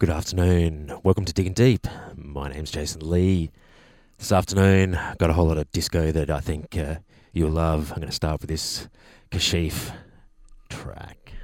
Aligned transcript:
Good 0.00 0.08
afternoon. 0.08 0.98
Welcome 1.02 1.26
to 1.26 1.32
Digging 1.34 1.52
Deep. 1.52 1.86
My 2.16 2.48
name's 2.48 2.70
Jason 2.70 3.06
Lee. 3.06 3.50
This 4.16 4.32
afternoon, 4.32 4.98
got 5.18 5.28
a 5.28 5.34
whole 5.34 5.48
lot 5.48 5.58
of 5.58 5.70
disco 5.72 6.10
that 6.10 6.30
I 6.30 6.40
think 6.40 6.74
uh, 6.74 6.94
you'll 7.34 7.50
love. 7.50 7.92
I'm 7.92 7.98
going 7.98 8.08
to 8.08 8.14
start 8.14 8.40
with 8.40 8.48
this 8.48 8.88
Kashif 9.30 9.94
track. 10.70 11.34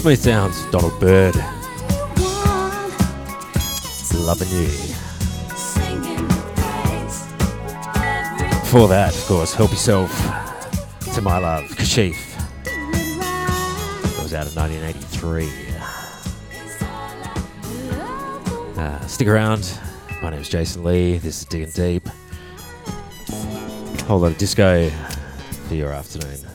Smooth 0.00 0.18
Sounds, 0.18 0.64
Donald 0.70 0.98
Byrd. 0.98 1.36
Loving 4.14 4.48
you. 4.48 4.68
Before 8.60 8.88
that, 8.88 9.14
of 9.14 9.26
course, 9.26 9.52
Help 9.52 9.72
Yourself 9.72 10.10
to 11.14 11.20
My 11.20 11.36
Love, 11.36 11.64
Kashif. 11.72 12.16
That 12.64 14.22
was 14.22 14.32
out 14.32 14.46
in 14.46 14.54
1983. 14.54 15.50
Uh, 18.82 19.06
stick 19.06 19.28
around. 19.28 19.78
My 20.22 20.30
name 20.30 20.40
is 20.40 20.48
Jason 20.48 20.82
Lee. 20.82 21.18
This 21.18 21.40
is 21.40 21.44
Digging 21.44 21.72
Deep. 21.72 22.08
Whole 24.06 24.20
lot 24.20 24.32
of 24.32 24.38
disco 24.38 24.88
for 25.68 25.74
your 25.74 25.92
afternoon. 25.92 26.49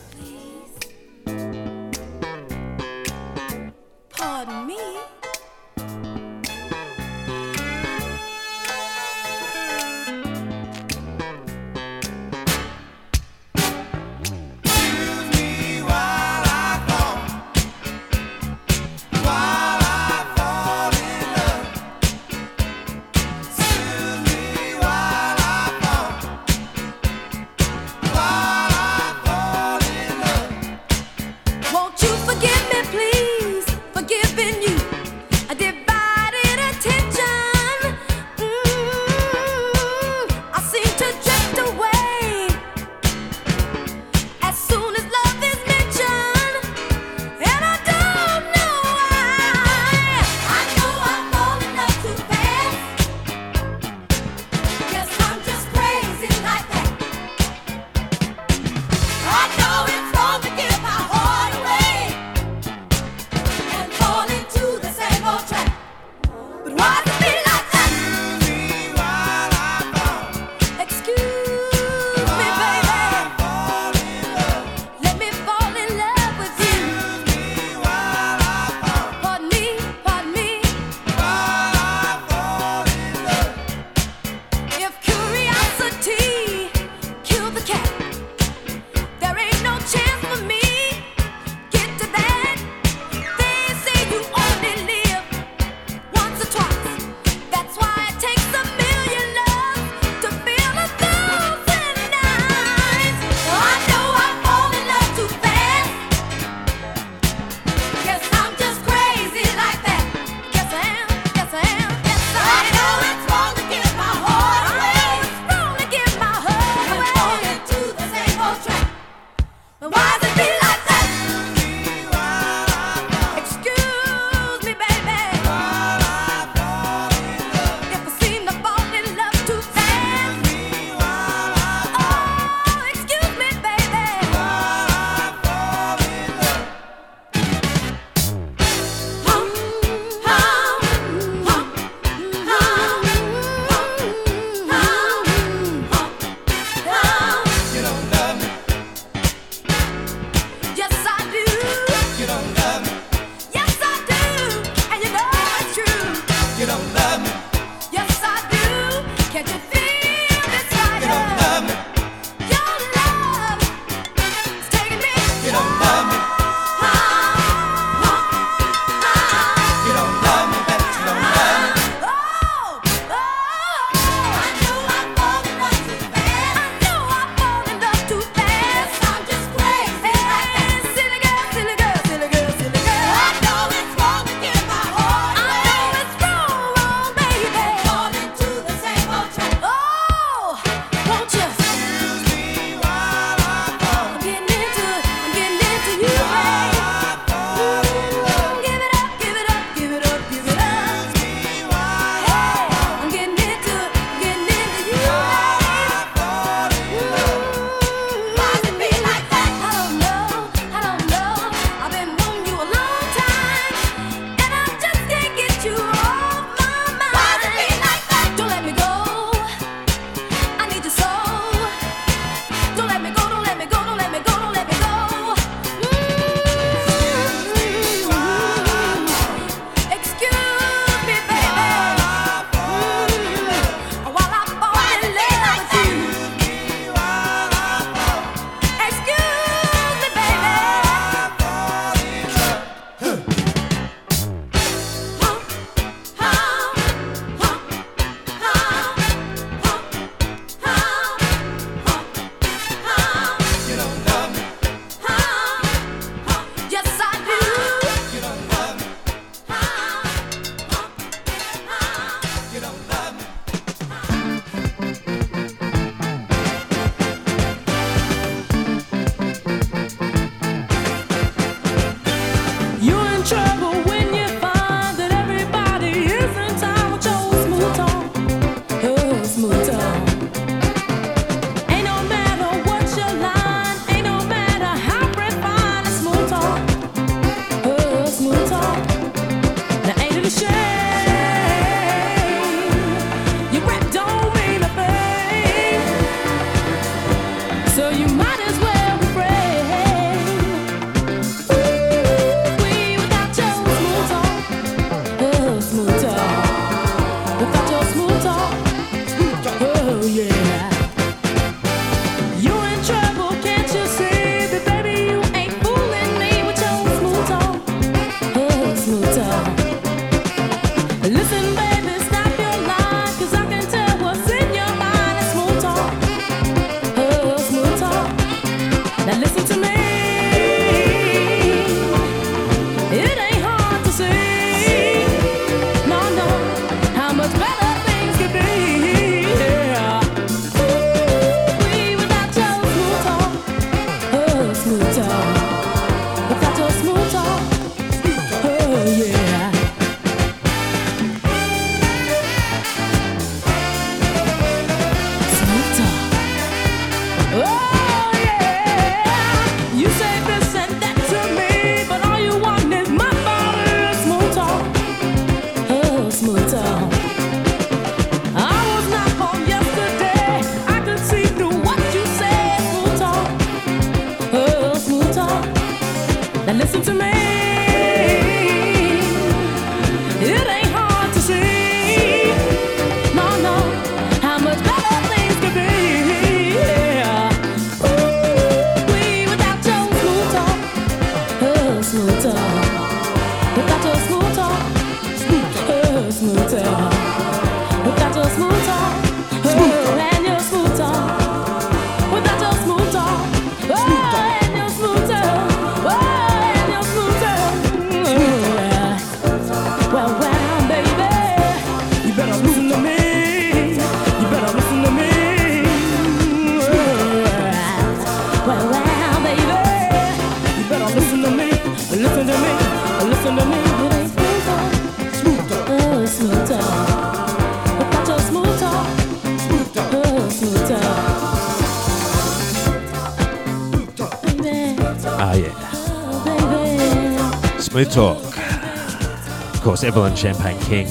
Course, 439.66 439.84
Evelyn 439.84 440.16
Champagne 440.16 440.60
King. 440.60 440.86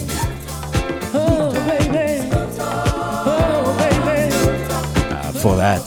Uh, 5.13 5.33
for 5.41 5.55
that, 5.55 5.79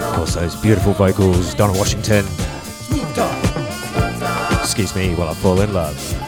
of 0.00 0.14
course, 0.14 0.34
those 0.36 0.56
beautiful 0.62 0.94
vocals, 0.94 1.52
Donna 1.52 1.78
Washington. 1.78 2.24
Excuse 4.62 4.96
me 4.96 5.14
while 5.16 5.28
I 5.28 5.34
fall 5.34 5.60
in 5.60 5.74
love. 5.74 6.21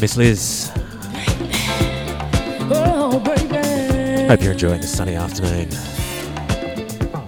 Miss 0.00 0.16
Liz. 0.16 0.70
Oh, 2.70 3.20
Hope 4.28 4.42
you're 4.42 4.52
enjoying 4.52 4.80
this 4.80 4.96
sunny 4.96 5.16
afternoon. 5.16 5.68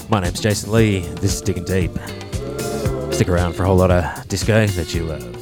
My 0.09 0.21
name's 0.21 0.39
Jason 0.41 0.71
Lee. 0.71 1.01
This 1.01 1.35
is 1.35 1.41
Digging 1.41 1.65
Deep. 1.65 1.91
Stick 3.13 3.29
around 3.29 3.55
for 3.55 3.65
a 3.65 3.67
whole 3.67 3.77
lot 3.77 3.91
of 3.91 4.29
disco 4.29 4.67
that 4.69 4.95
you 4.95 5.05
love. 5.05 5.40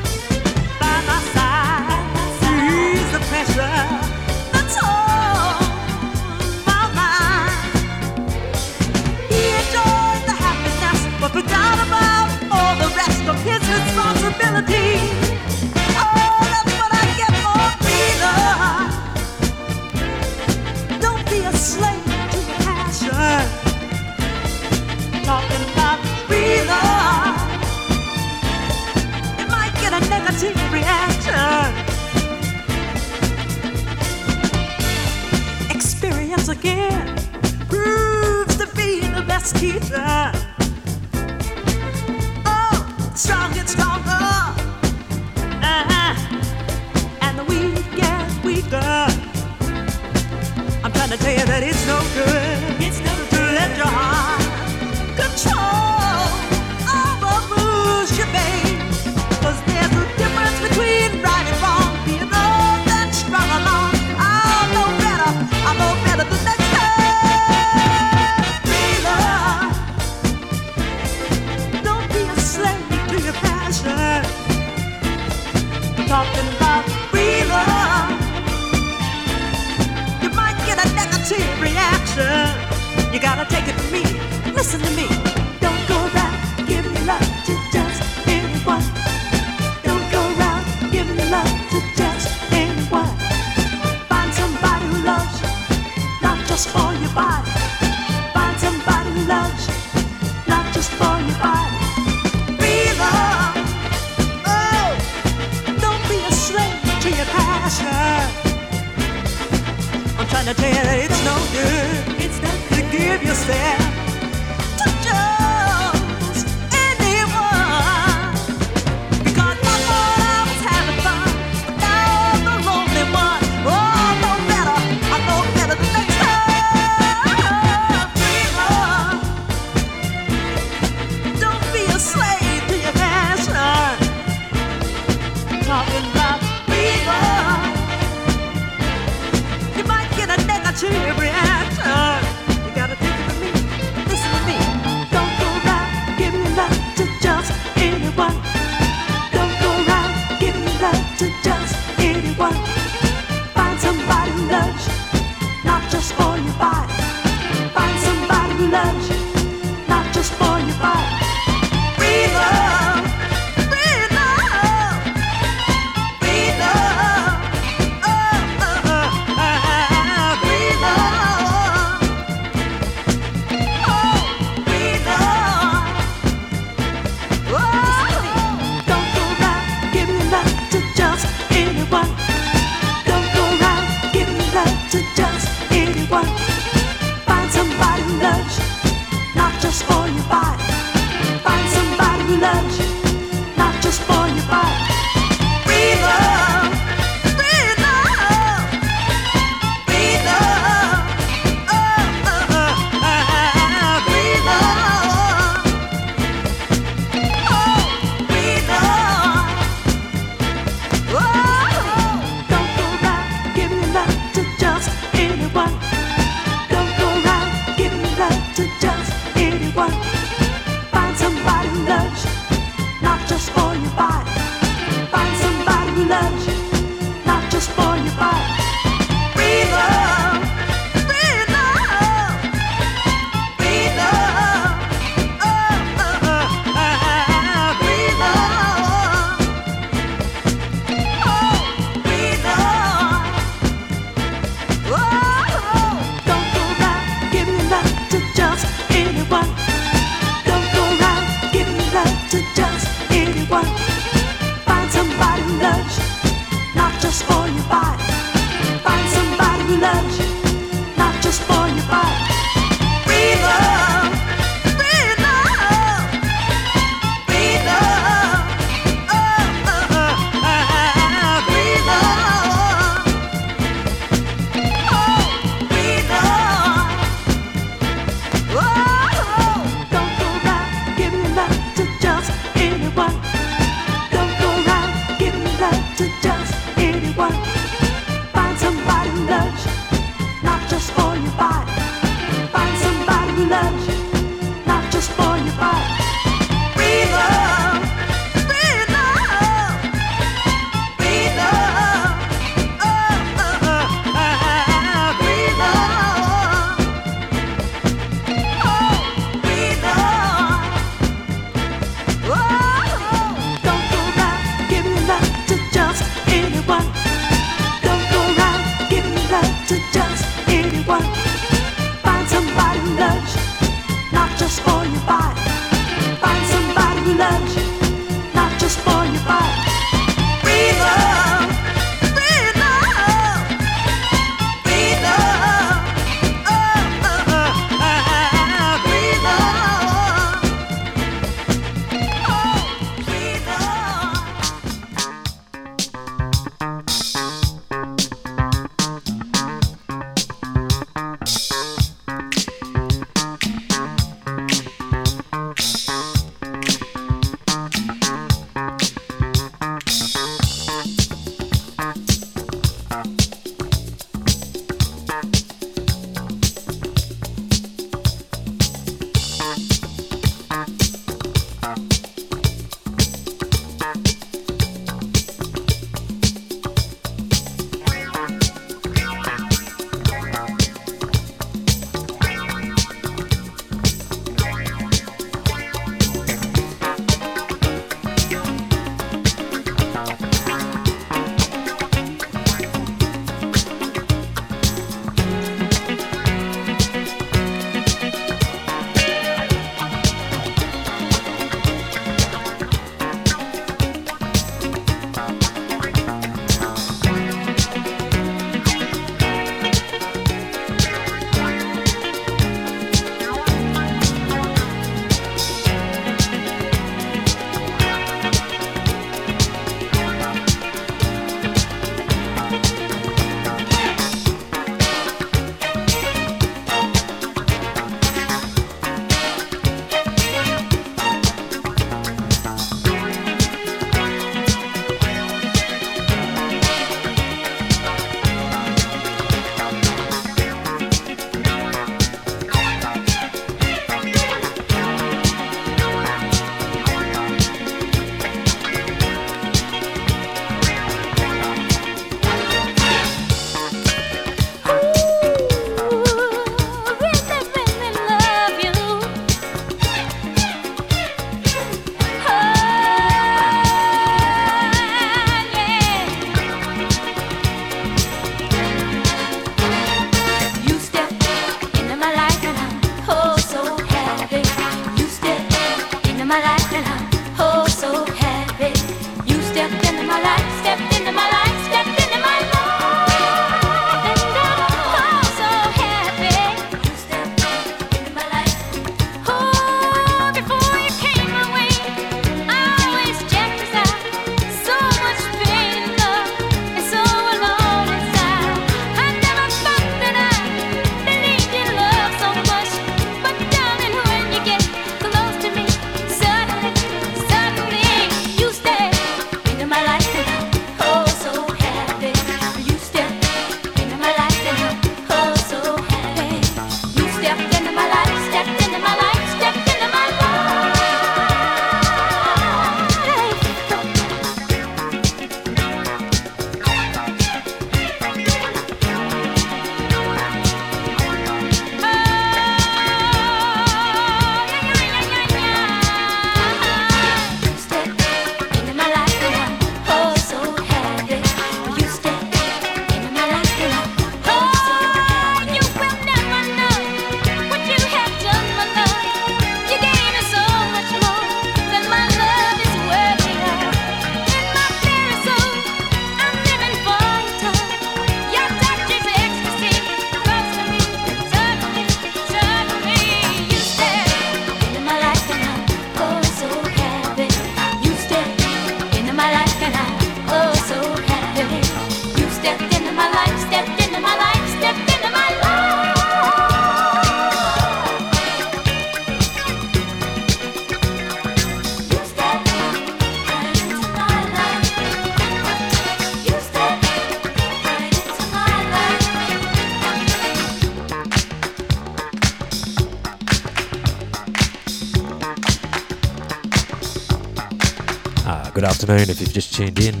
Afternoon 598.94 599.10
if 599.10 599.20
you've 599.20 599.32
just 599.32 599.52
tuned 599.52 599.80
in. 599.80 600.00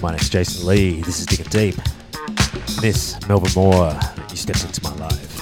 My 0.00 0.12
name's 0.12 0.30
Jason 0.30 0.66
Lee. 0.66 1.02
This 1.02 1.20
is 1.20 1.26
Digging 1.26 1.50
Deep. 1.50 1.74
Miss 2.80 3.14
Melba 3.28 3.50
Moore, 3.54 3.92
you 4.30 4.36
stepped 4.36 4.64
into 4.64 4.82
my 4.82 4.94
life. 4.94 5.38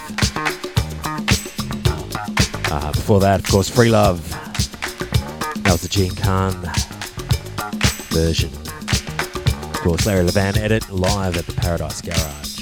Uh, 2.72 2.90
before 2.90 3.20
that, 3.20 3.38
of 3.38 3.46
course, 3.48 3.70
Free 3.70 3.90
Love. 3.90 4.28
That 5.62 5.70
was 5.70 5.82
the 5.82 5.88
Jean 5.88 6.16
Carn 6.16 6.54
version. 8.10 8.50
Of 8.52 9.80
course, 9.82 10.04
Larry 10.04 10.24
Levan 10.24 10.56
edit 10.56 10.90
live 10.90 11.36
at 11.36 11.46
the 11.46 11.52
Paradise 11.52 12.02
Garage. 12.02 12.56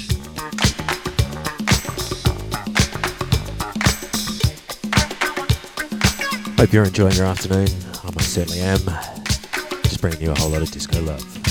Hope 6.59 6.71
you're 6.71 6.85
enjoying 6.85 7.15
your 7.15 7.25
afternoon. 7.25 7.94
Certainly 8.35 8.59
am. 8.59 8.79
Just 9.83 10.01
bringing 10.01 10.23
you 10.23 10.31
a 10.31 10.37
whole 10.37 10.49
lot 10.49 10.61
of 10.61 10.69
disco 10.69 10.99
love. 10.99 11.44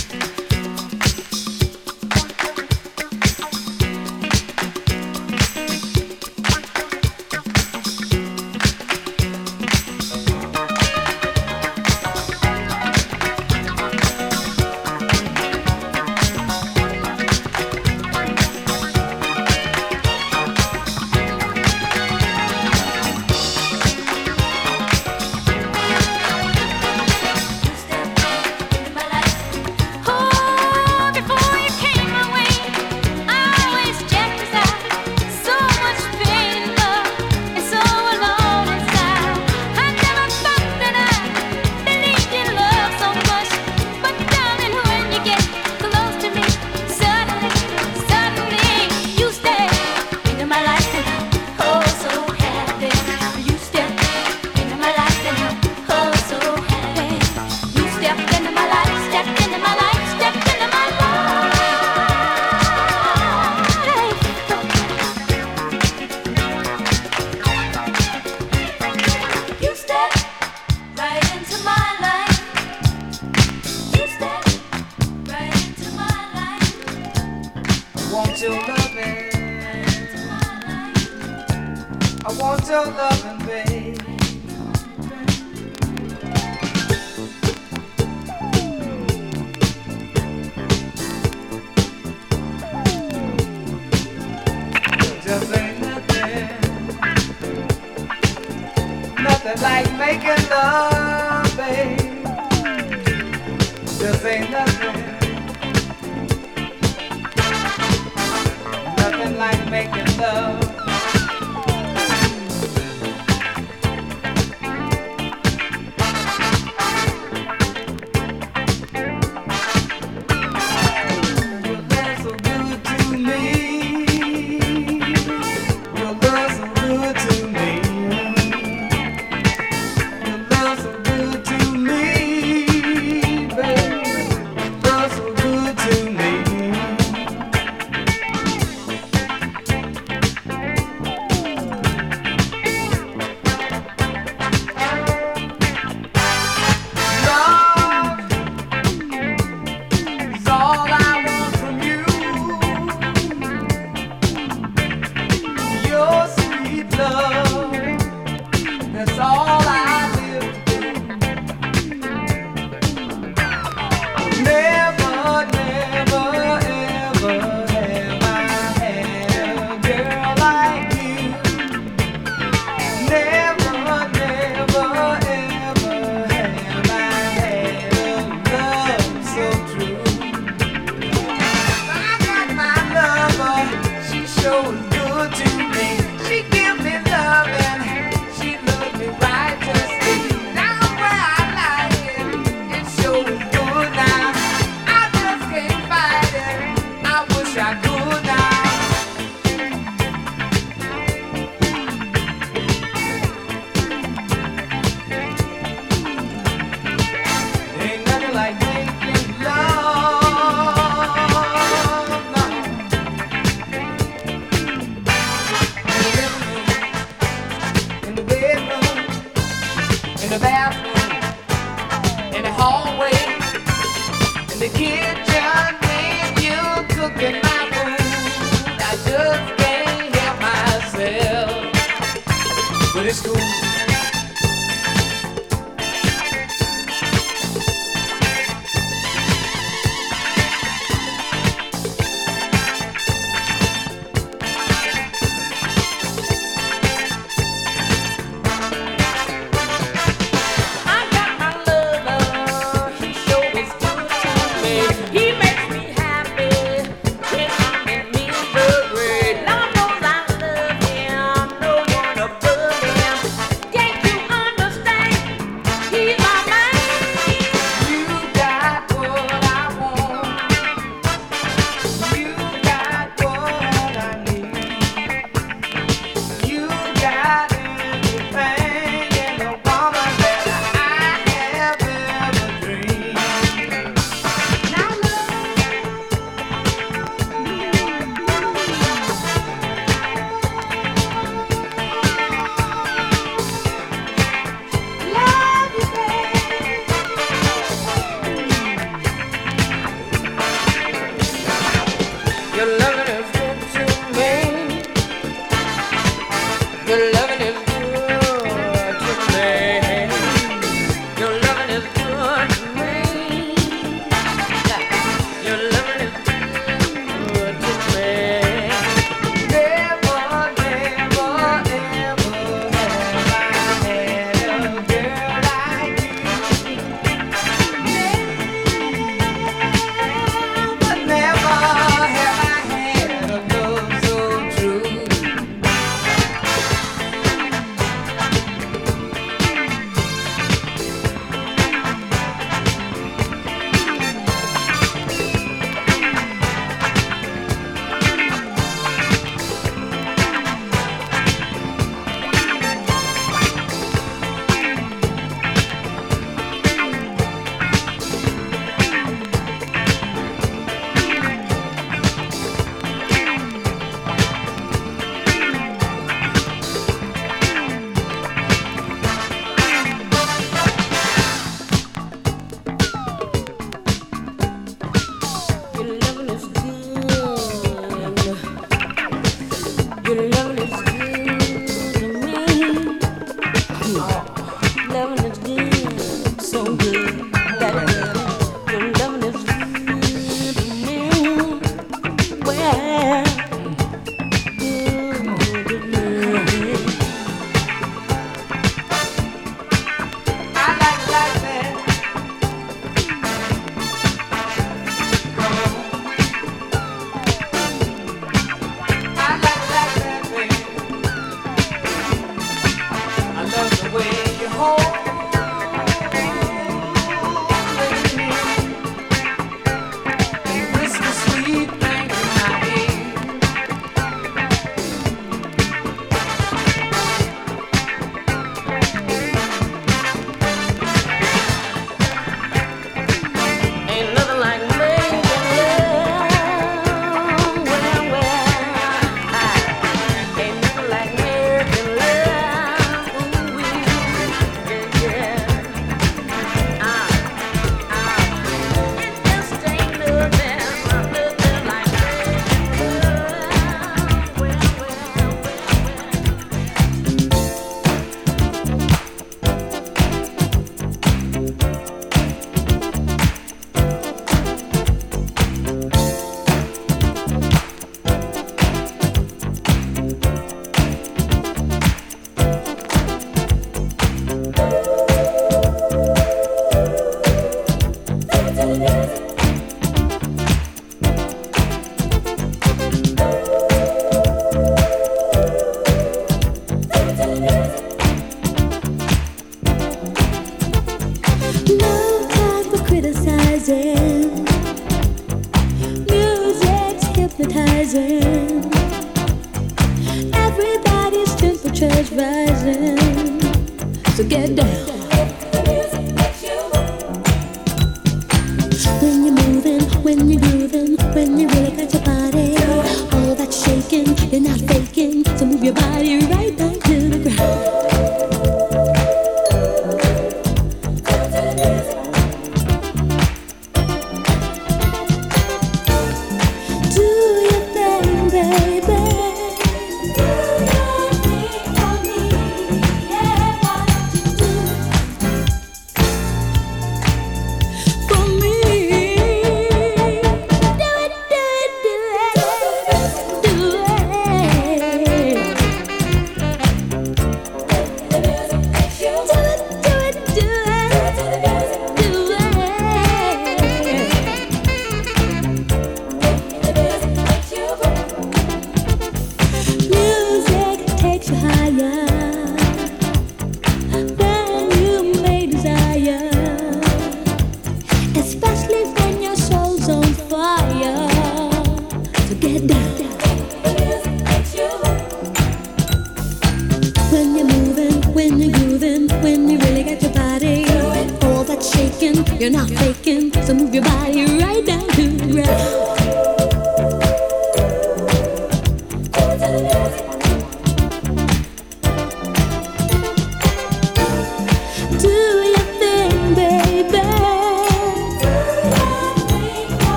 say 497.95 498.34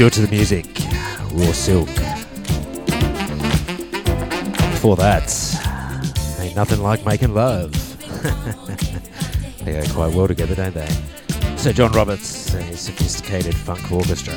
do 0.00 0.06
it 0.06 0.12
to 0.14 0.22
the 0.22 0.34
music. 0.34 0.64
Raw 1.32 1.52
Silk. 1.52 1.86
Before 4.70 4.96
that, 4.96 5.28
ain't 6.40 6.56
nothing 6.56 6.80
like 6.80 7.04
making 7.04 7.34
love. 7.34 7.70
they 9.62 9.72
go 9.74 9.92
quite 9.92 10.14
well 10.14 10.26
together, 10.26 10.54
don't 10.54 10.72
they? 10.72 10.88
Sir 11.58 11.74
John 11.74 11.92
Roberts 11.92 12.54
and 12.54 12.64
his 12.64 12.80
sophisticated 12.80 13.54
funk 13.54 13.92
orchestra. 13.92 14.32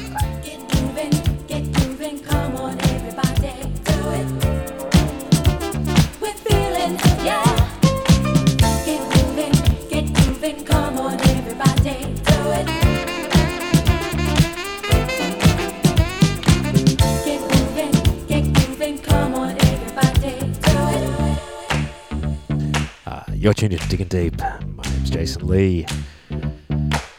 You're 23.43 23.53
tuned 23.53 23.73
in 23.73 23.79
to 23.79 23.89
Digging 23.89 24.07
Deep. 24.07 24.39
My 24.39 24.83
name's 24.85 25.09
Jason 25.09 25.45
Lee. 25.45 25.85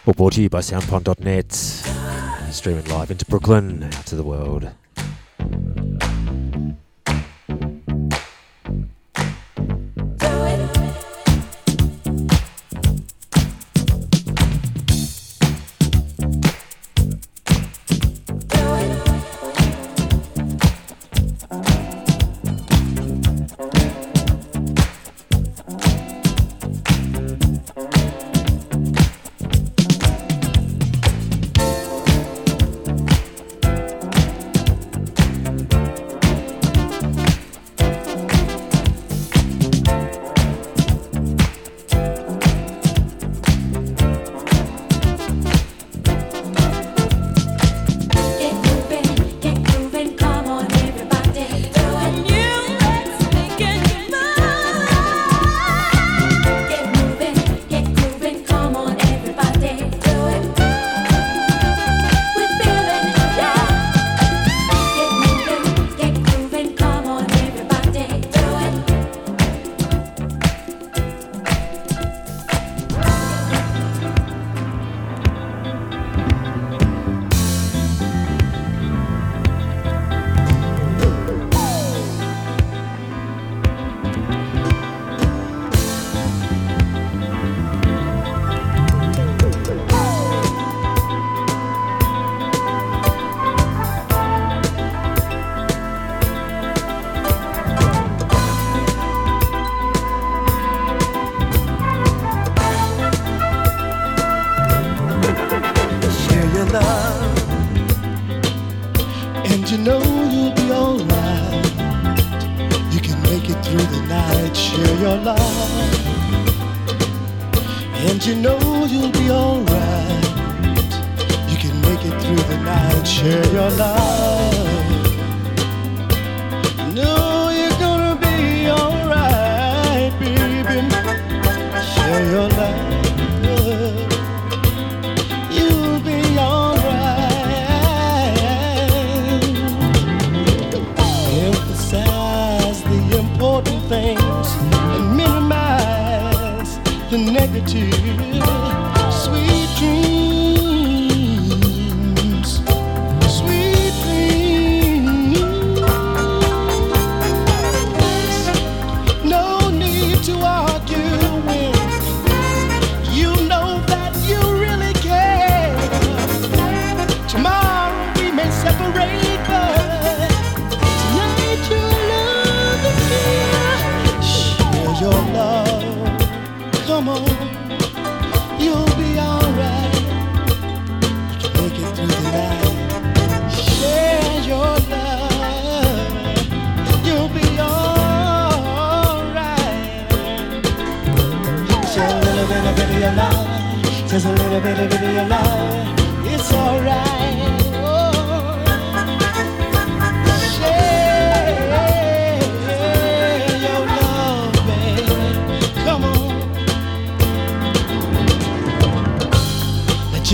All 0.07 0.15
brought 0.15 0.33
to 0.33 0.43
you 0.43 0.49
by 0.49 0.61
SoundPond.net. 0.61 1.53
Streaming 2.51 2.87
live 2.87 3.11
into 3.11 3.27
Brooklyn, 3.27 3.83
out 3.83 4.07
to 4.07 4.17
the 4.17 4.23
world. 4.23 4.71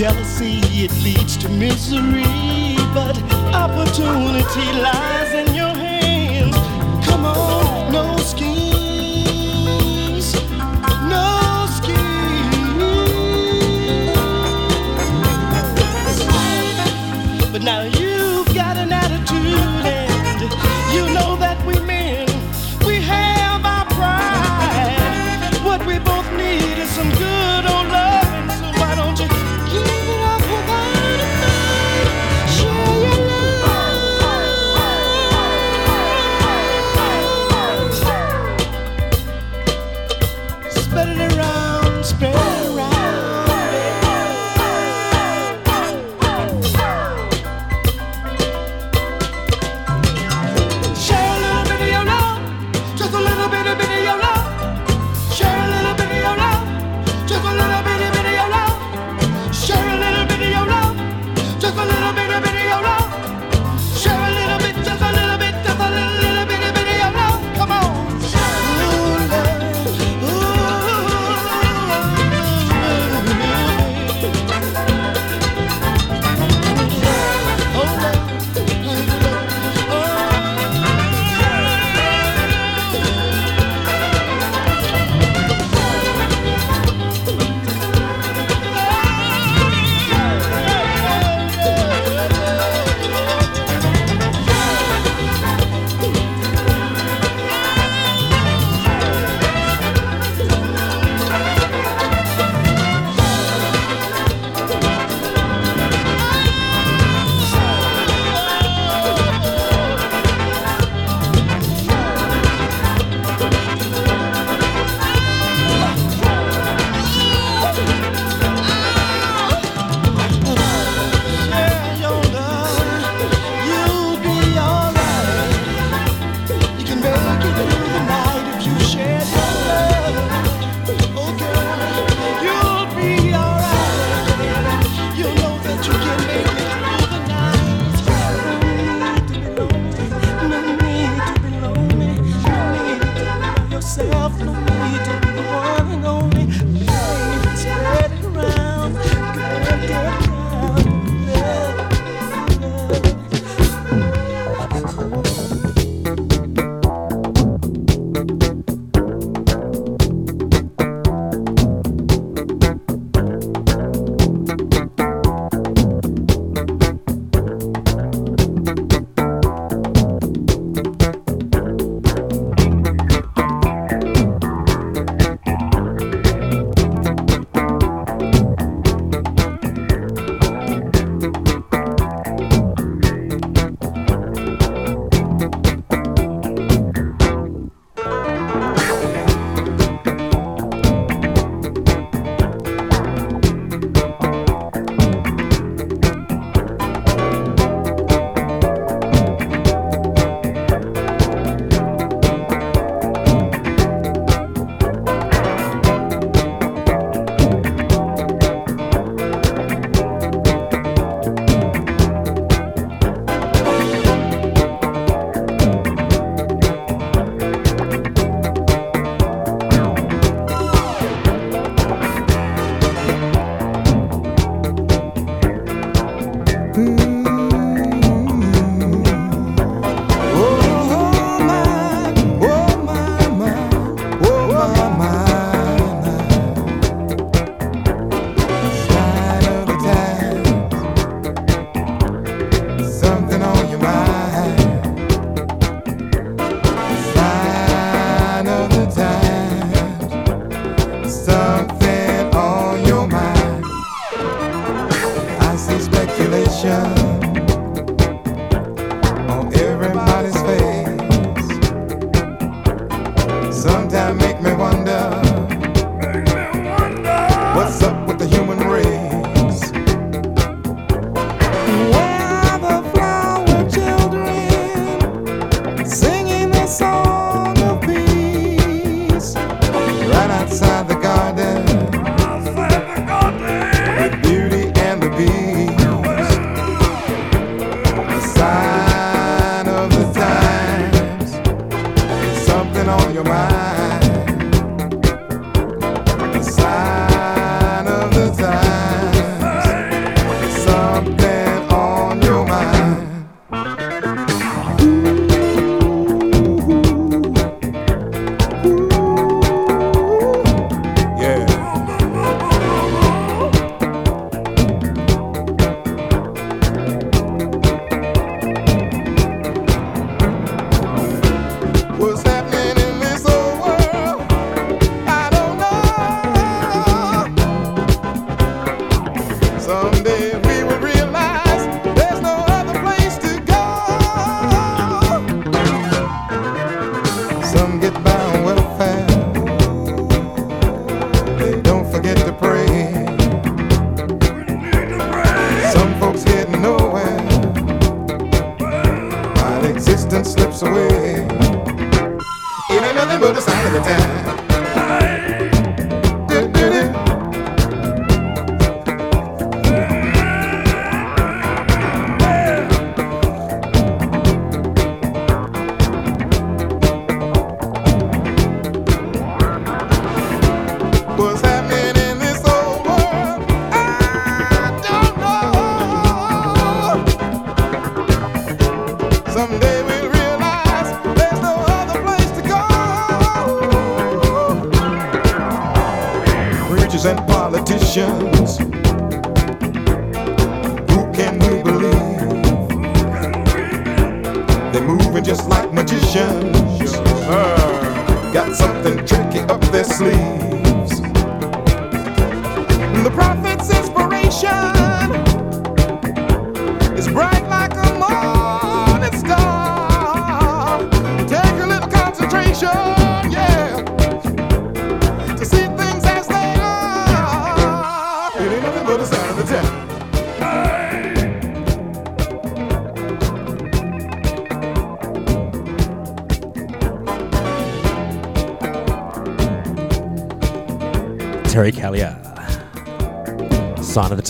Jealousy, 0.01 0.59
it 0.83 0.91
leads 1.03 1.37
to 1.37 1.47
misery, 1.47 2.23
but 2.91 3.15
opportunity 3.53 4.81
lies 4.81 5.31
in 5.31 5.53
your 5.53 5.70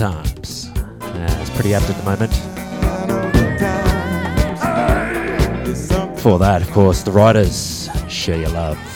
times. 0.02 0.72
it's 1.04 1.52
pretty 1.52 1.76
apt 1.76 1.88
at 1.88 1.96
the 1.96 2.04
moment. 2.04 2.34
For 6.20 6.40
that, 6.40 6.64
of 6.64 6.72
course, 6.72 7.04
the 7.04 7.12
writers, 7.12 7.88
Share 8.10 8.40
Your 8.40 8.50
Love. 8.50 8.91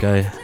guy. 0.00 0.39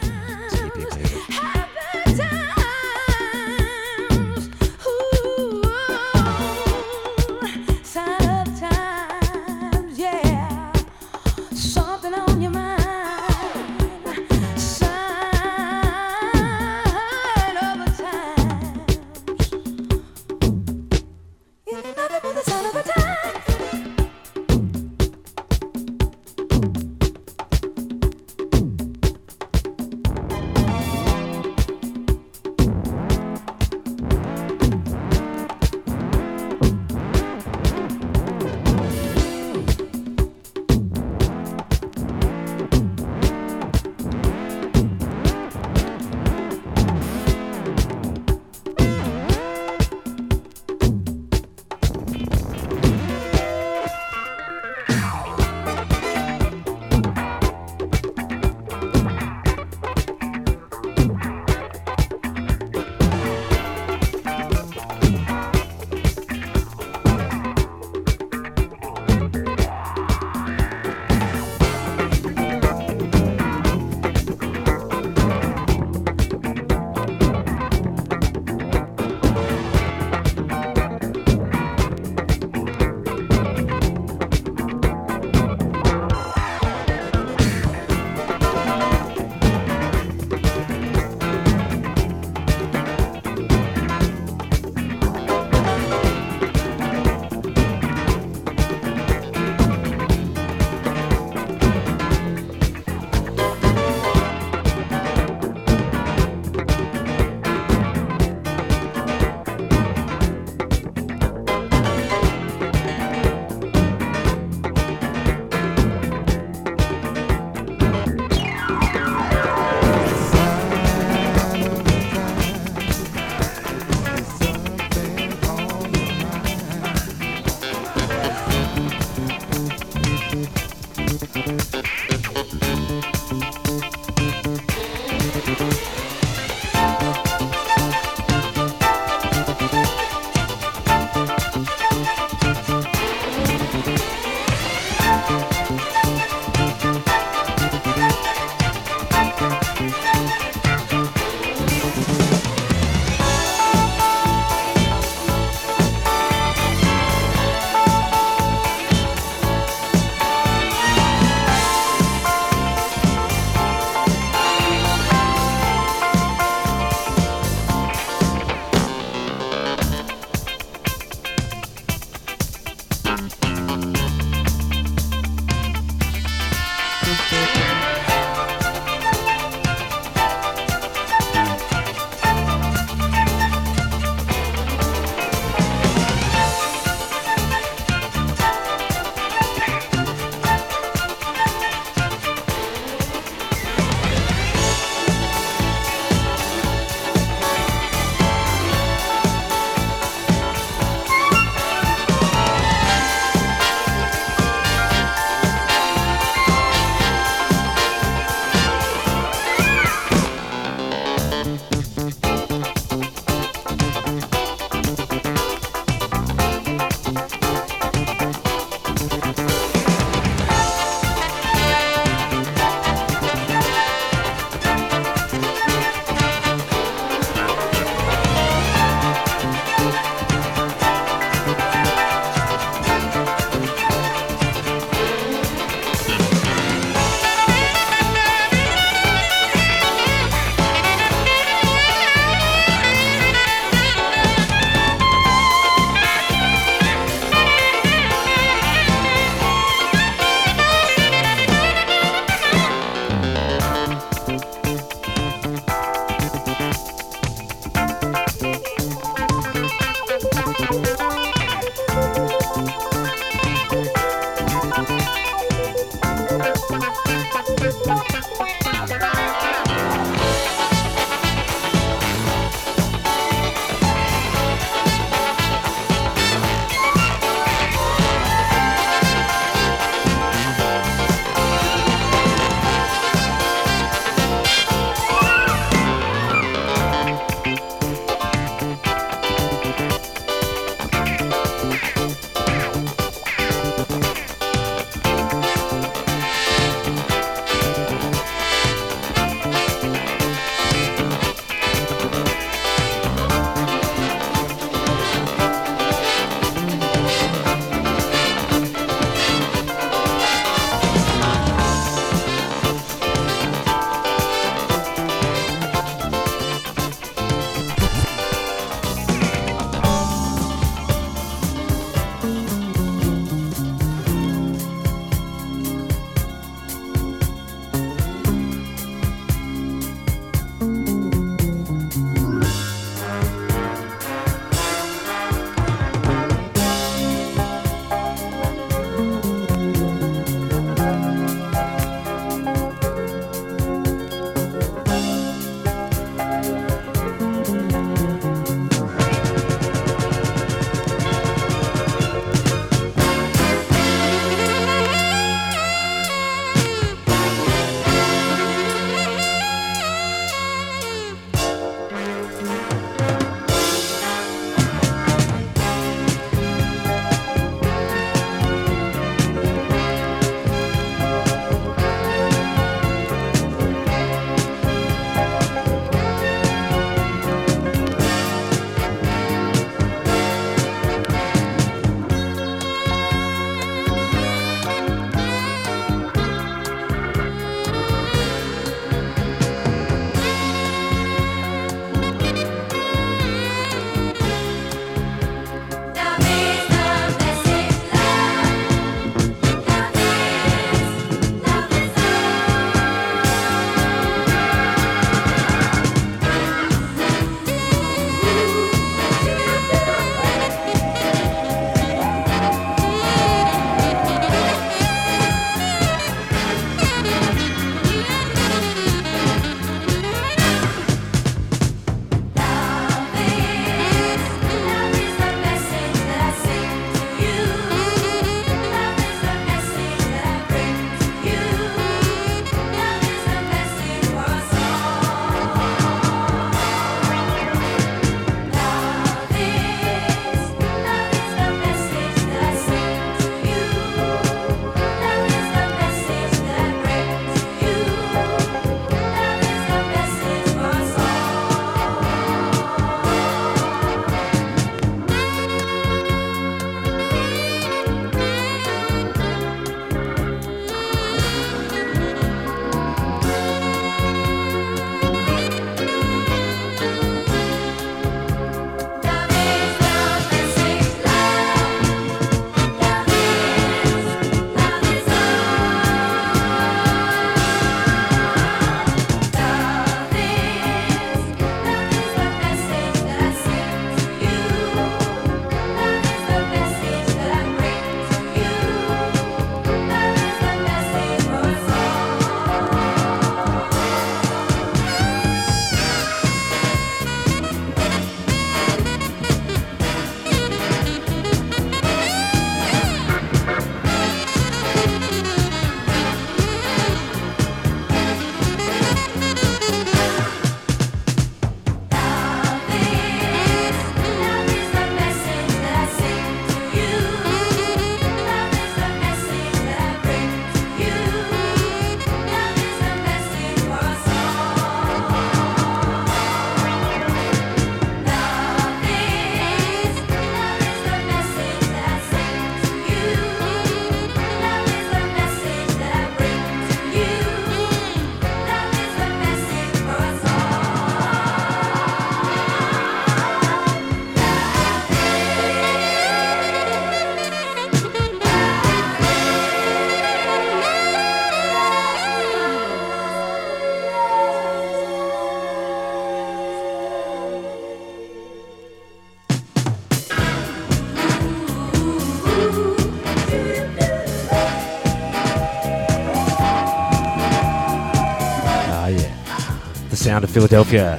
Sound 570.16 570.24
of 570.24 570.30
Philadelphia. 570.30 570.98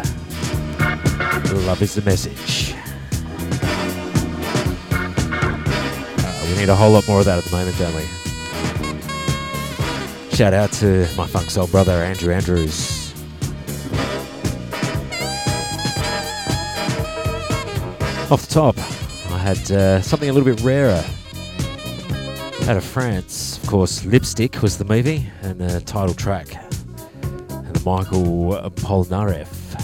Love 1.66 1.82
is 1.82 1.96
the 1.96 2.04
message. 2.04 2.76
Uh, 6.20 6.46
we 6.48 6.56
need 6.60 6.70
a 6.70 6.76
whole 6.76 6.92
lot 6.92 7.08
more 7.08 7.18
of 7.18 7.26
that 7.26 7.40
at 7.40 7.44
the 7.46 7.50
moment, 7.50 7.76
don't 7.80 7.96
we? 7.96 8.04
Shout 10.36 10.54
out 10.54 10.72
to 10.74 11.08
my 11.18 11.26
funk 11.26 11.50
soul 11.50 11.66
brother 11.66 11.94
Andrew 11.94 12.32
Andrews. 12.32 13.12
Off 18.30 18.46
the 18.48 18.54
top, 18.54 18.78
I 18.78 19.40
had 19.40 19.72
uh, 19.72 20.00
something 20.04 20.30
a 20.30 20.32
little 20.34 20.54
bit 20.54 20.64
rarer. 20.64 21.04
Out 22.70 22.78
of 22.78 22.84
France, 22.84 23.58
of 23.58 23.68
course, 23.68 24.06
Lipstick 24.06 24.62
was 24.62 24.78
the 24.78 24.86
movie 24.86 25.26
and 25.42 25.60
the 25.60 25.82
title 25.82 26.14
track. 26.14 26.50
And 27.50 27.76
the 27.76 27.82
Michael 27.84 28.54
Polnareff. 28.88 29.76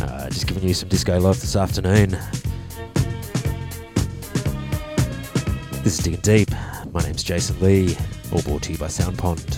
Uh, 0.00 0.30
just 0.30 0.46
giving 0.46 0.62
you 0.62 0.72
some 0.72 0.88
disco 0.88 1.20
love 1.20 1.38
this 1.38 1.54
afternoon. 1.54 2.16
This 5.82 5.98
is 5.98 5.98
Digging 5.98 6.20
Deep. 6.20 6.50
My 6.92 7.02
name's 7.02 7.22
Jason 7.22 7.60
Lee, 7.60 7.94
all 8.32 8.40
brought 8.40 8.62
to 8.62 8.72
you 8.72 8.78
by 8.78 8.86
soundpond.net. 8.86 9.49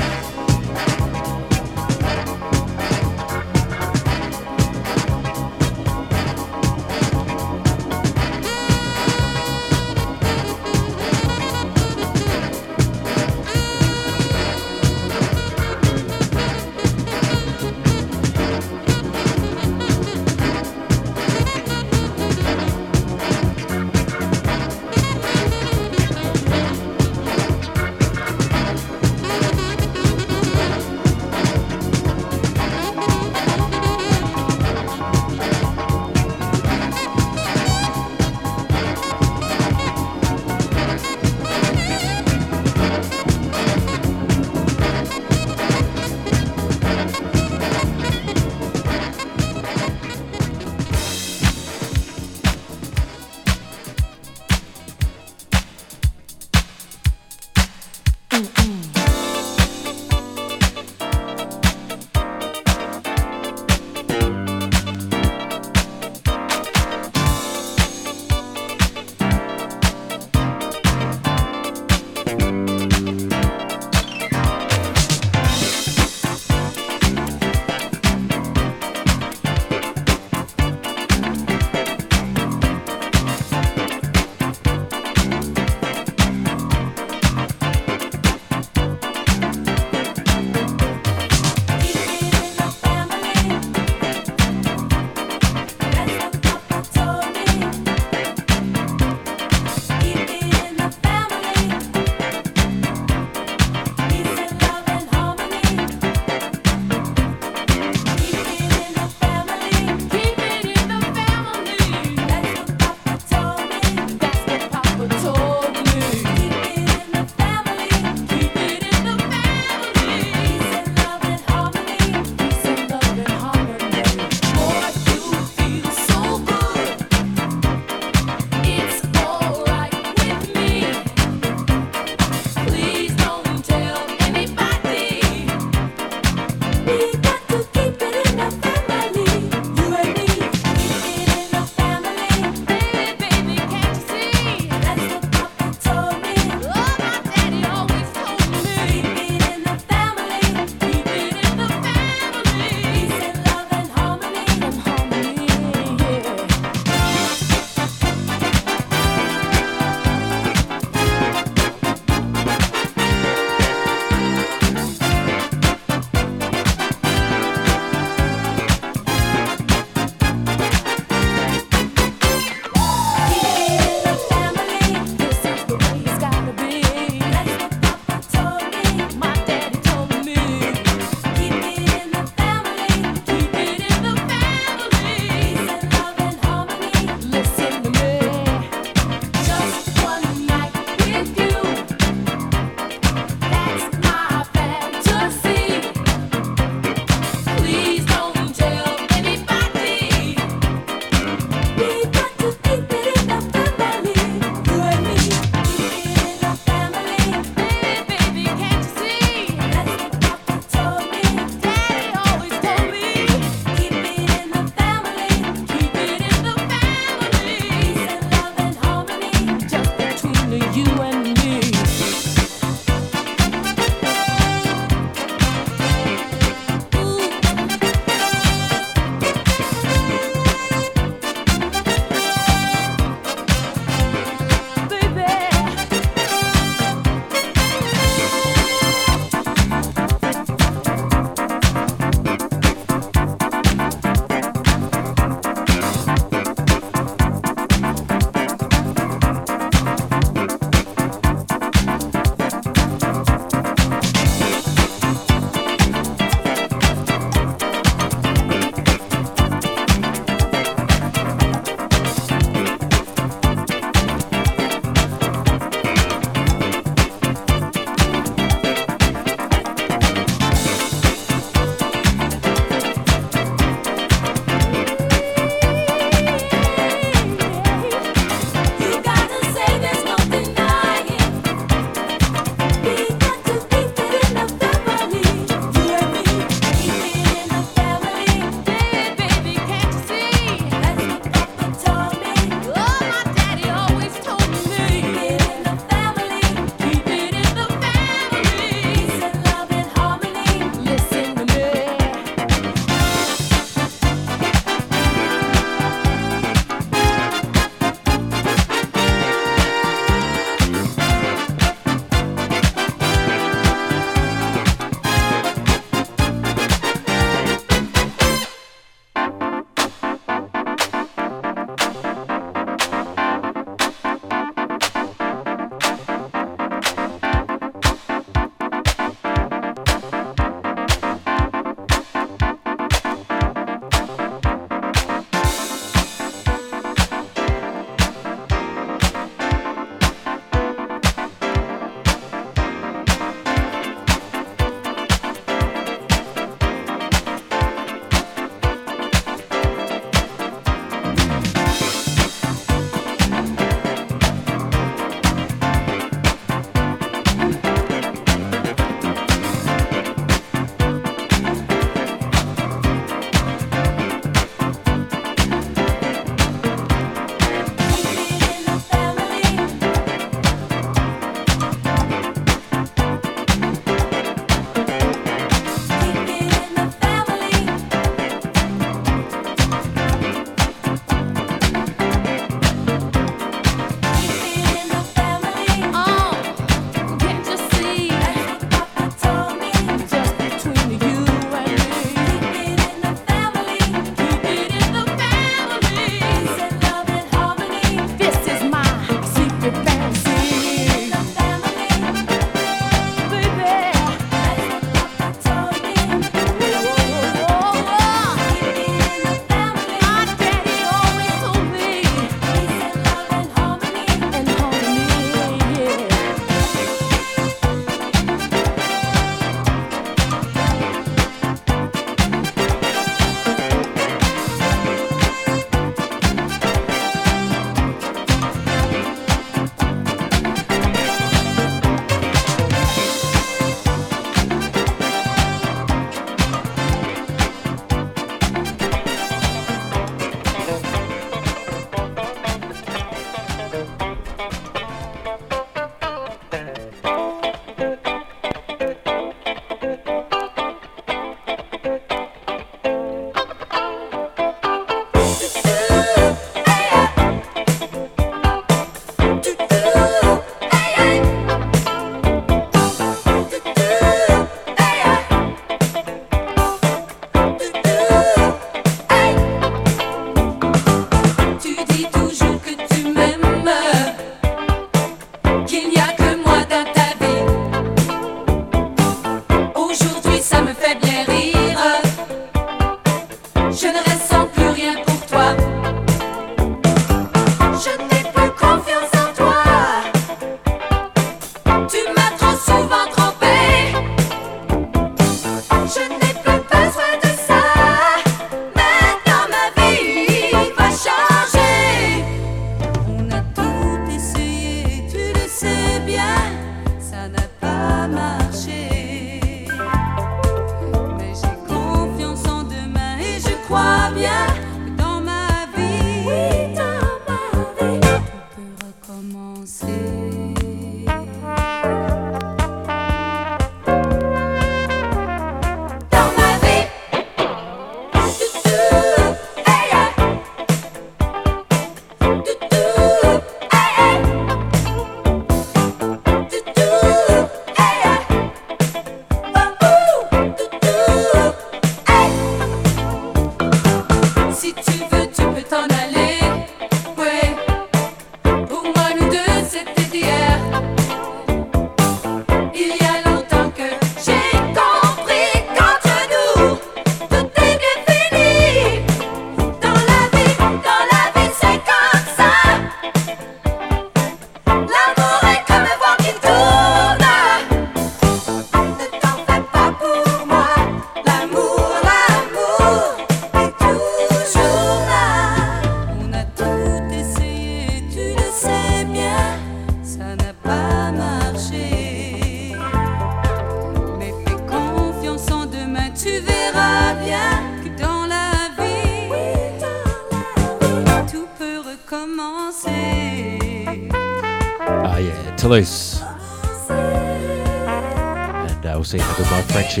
Ah, 599.96 600.00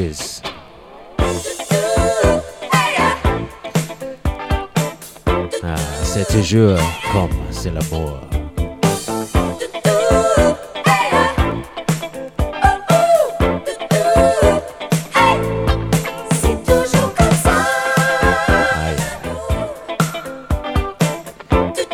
comme 7.12 7.30
c'est 7.52 7.70
l'amour. 7.70 8.18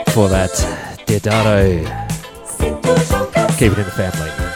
For 0.08 0.28
that, 0.30 0.50
Dedaro. 1.06 1.84
Keep 3.58 3.72
it 3.72 3.78
in 3.78 3.84
the 3.84 3.90
family. 3.90 4.49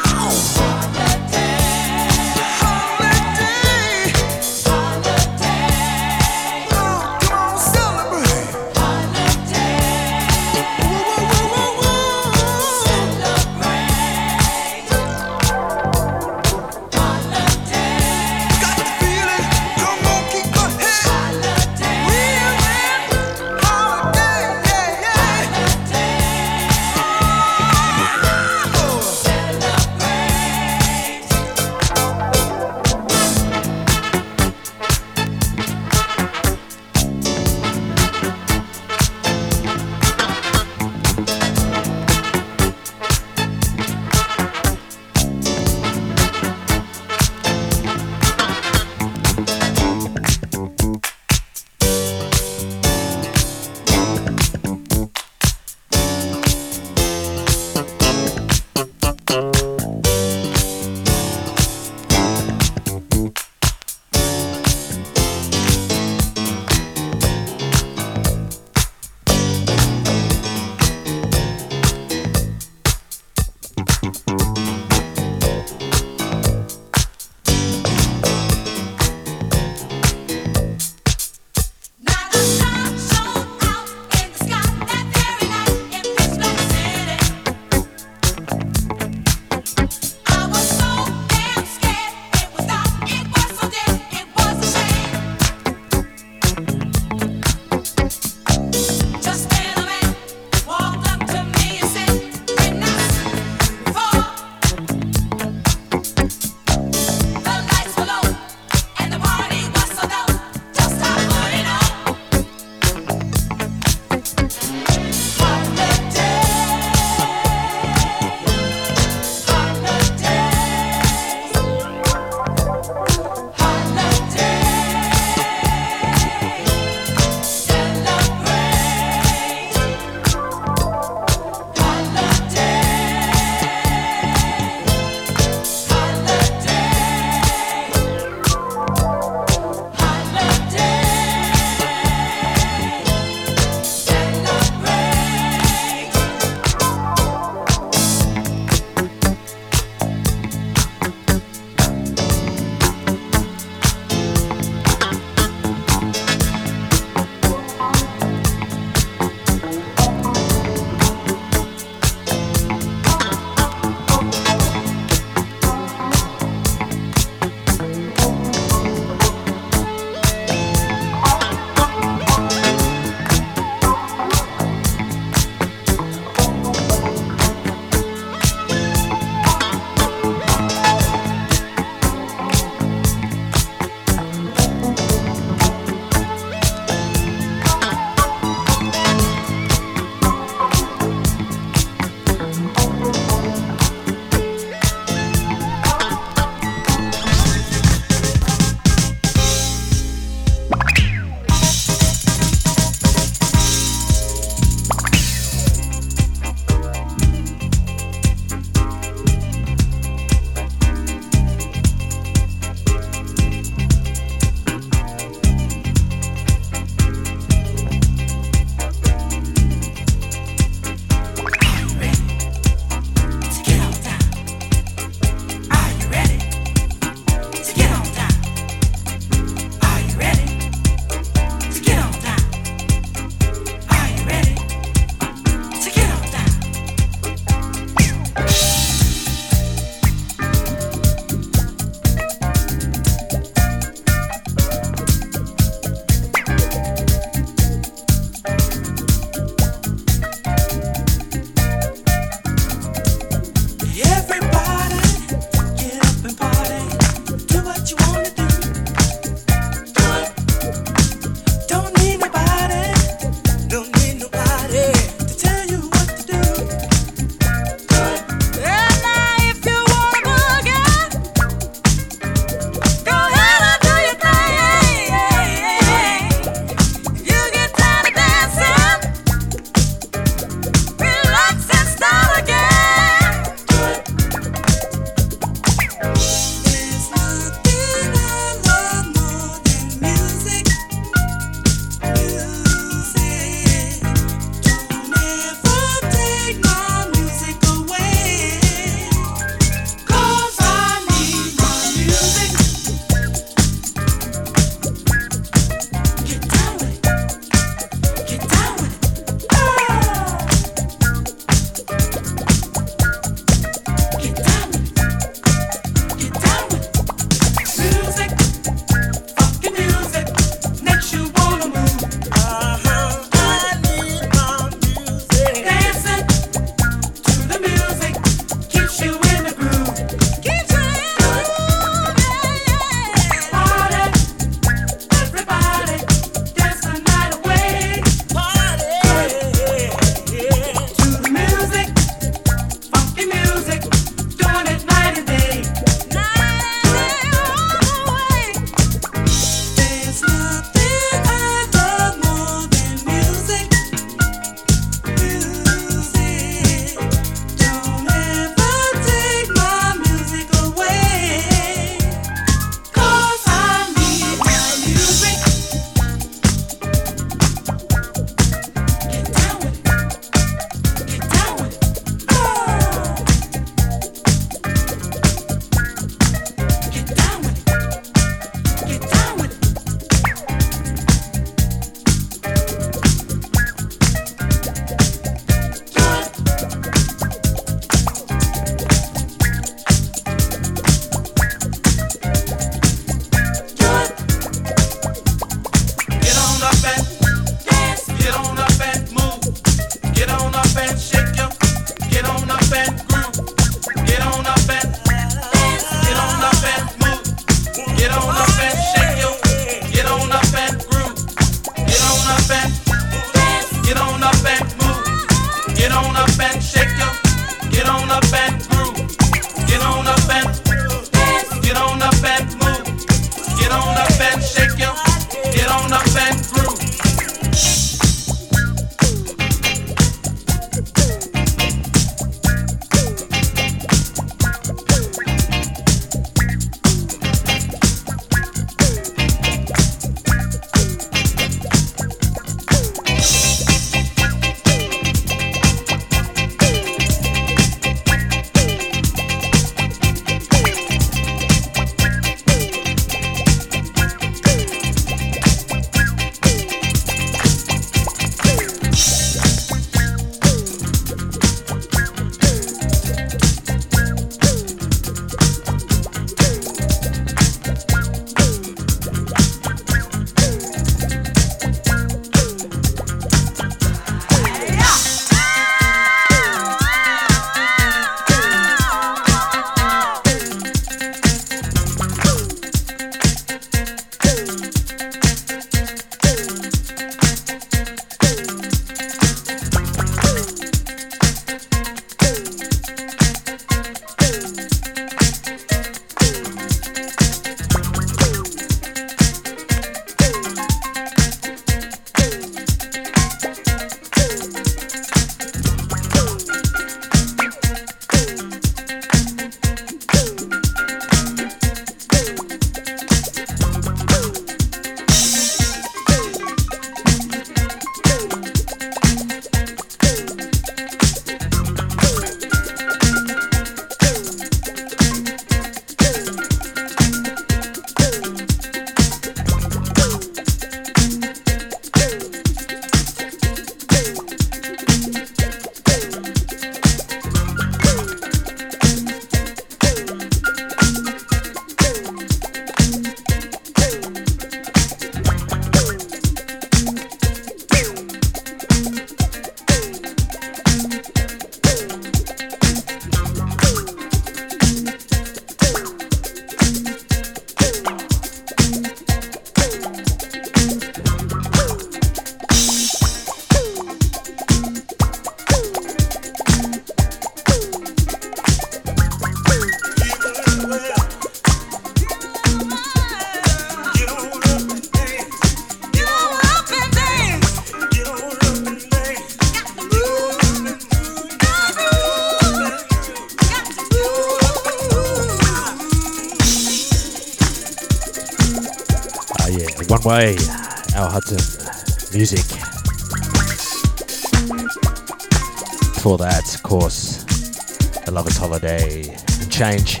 And 598.66 599.52
Change. 599.52 600.00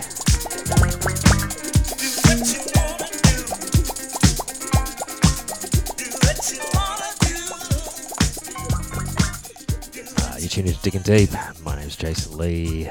Uh, 10.18 10.36
you're 10.38 10.48
tuning 10.48 10.72
to 10.72 10.80
Digging 10.82 11.02
Deep. 11.02 11.30
My 11.62 11.76
name's 11.76 11.94
Jason 11.94 12.38
Lee. 12.38 12.90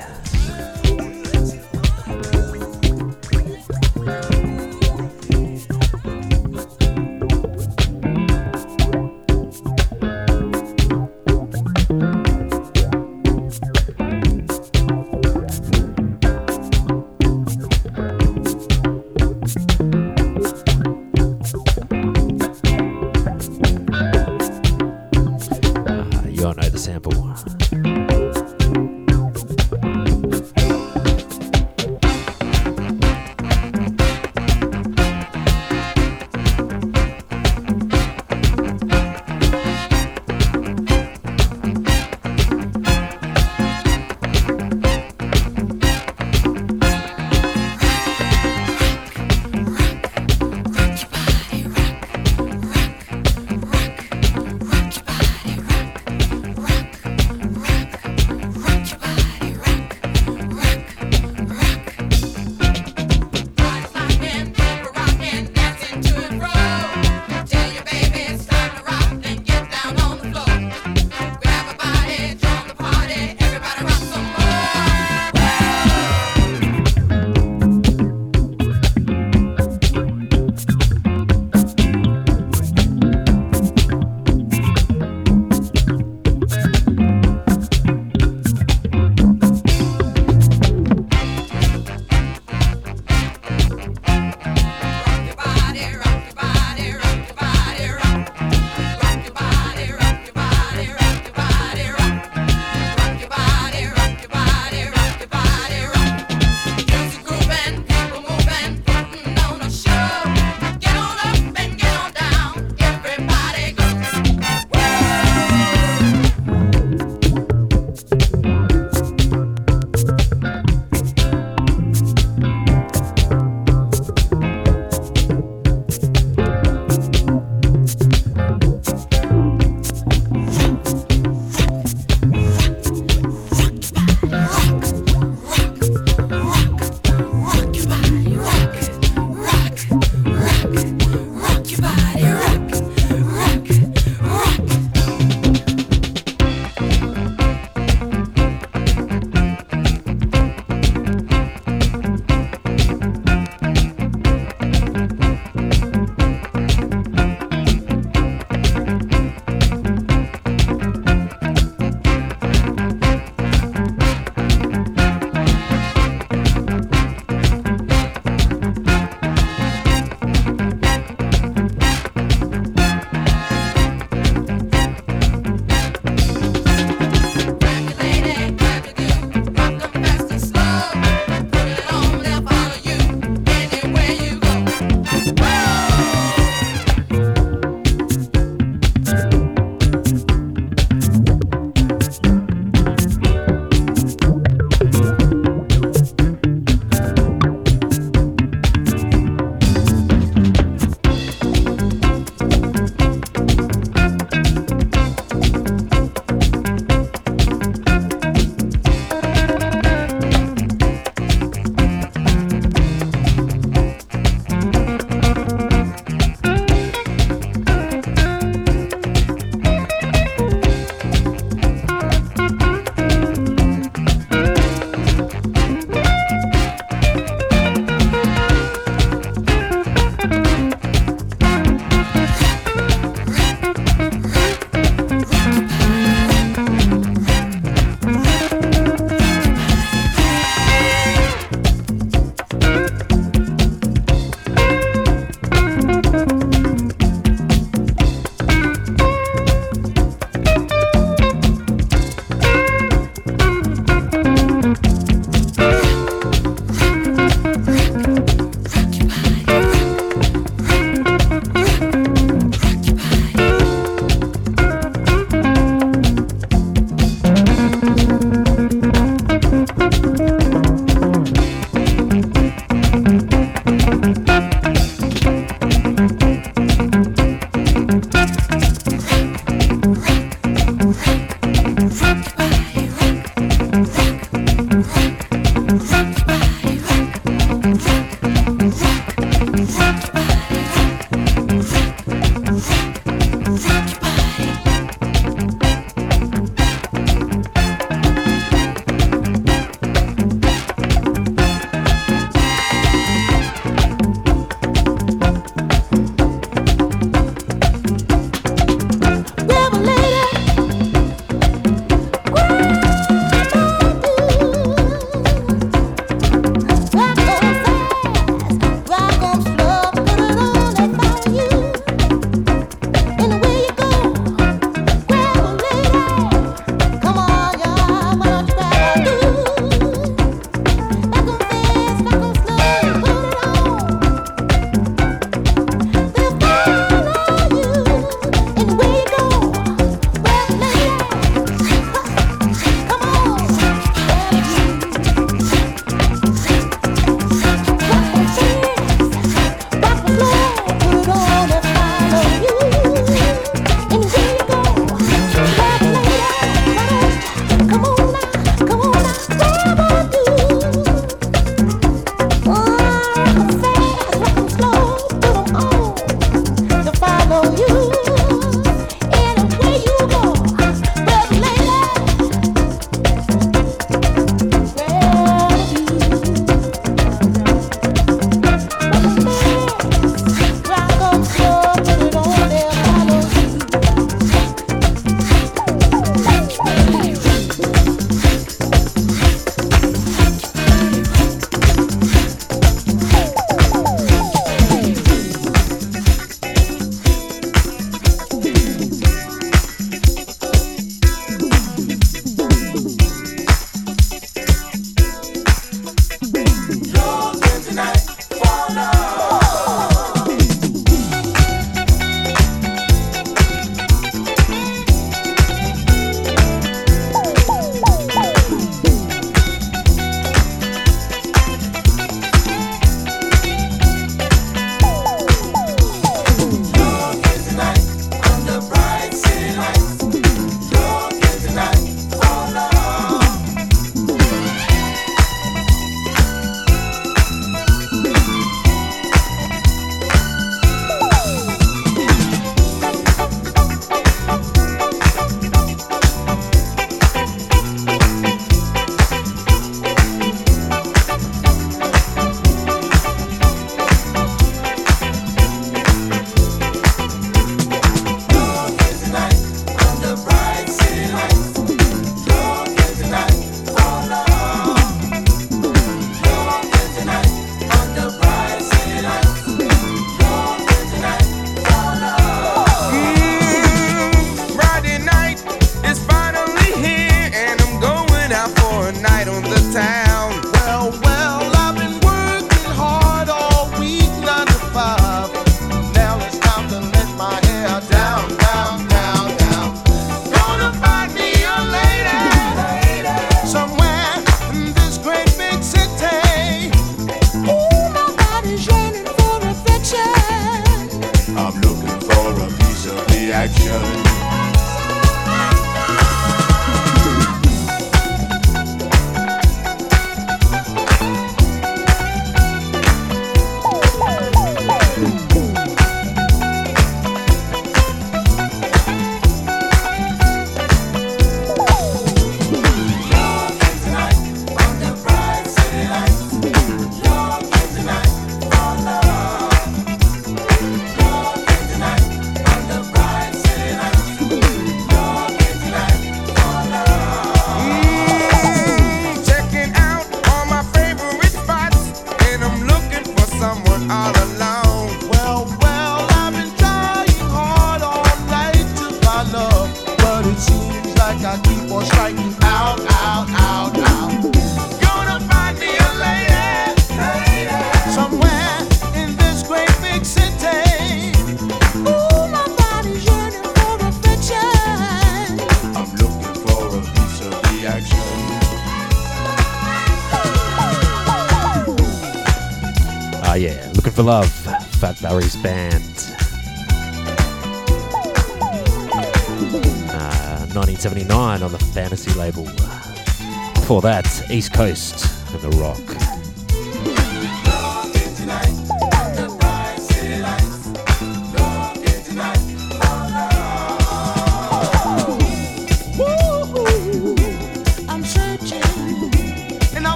East 584.36 584.52
Coast 584.52 584.95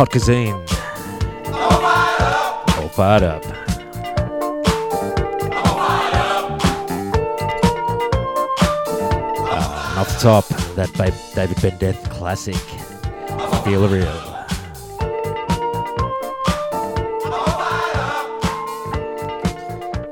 Hot 0.00 0.10
Cuisine. 0.10 0.54
All 1.44 2.88
fired 2.88 3.22
up. 3.22 3.42
Ah, 9.44 9.90
and 9.90 9.98
off 10.00 10.08
the 10.08 10.18
top, 10.18 10.46
that 10.74 10.90
David 11.34 11.60
Bendeth 11.60 12.08
classic, 12.08 12.56
Feel 13.62 13.86
Real. 13.90 14.06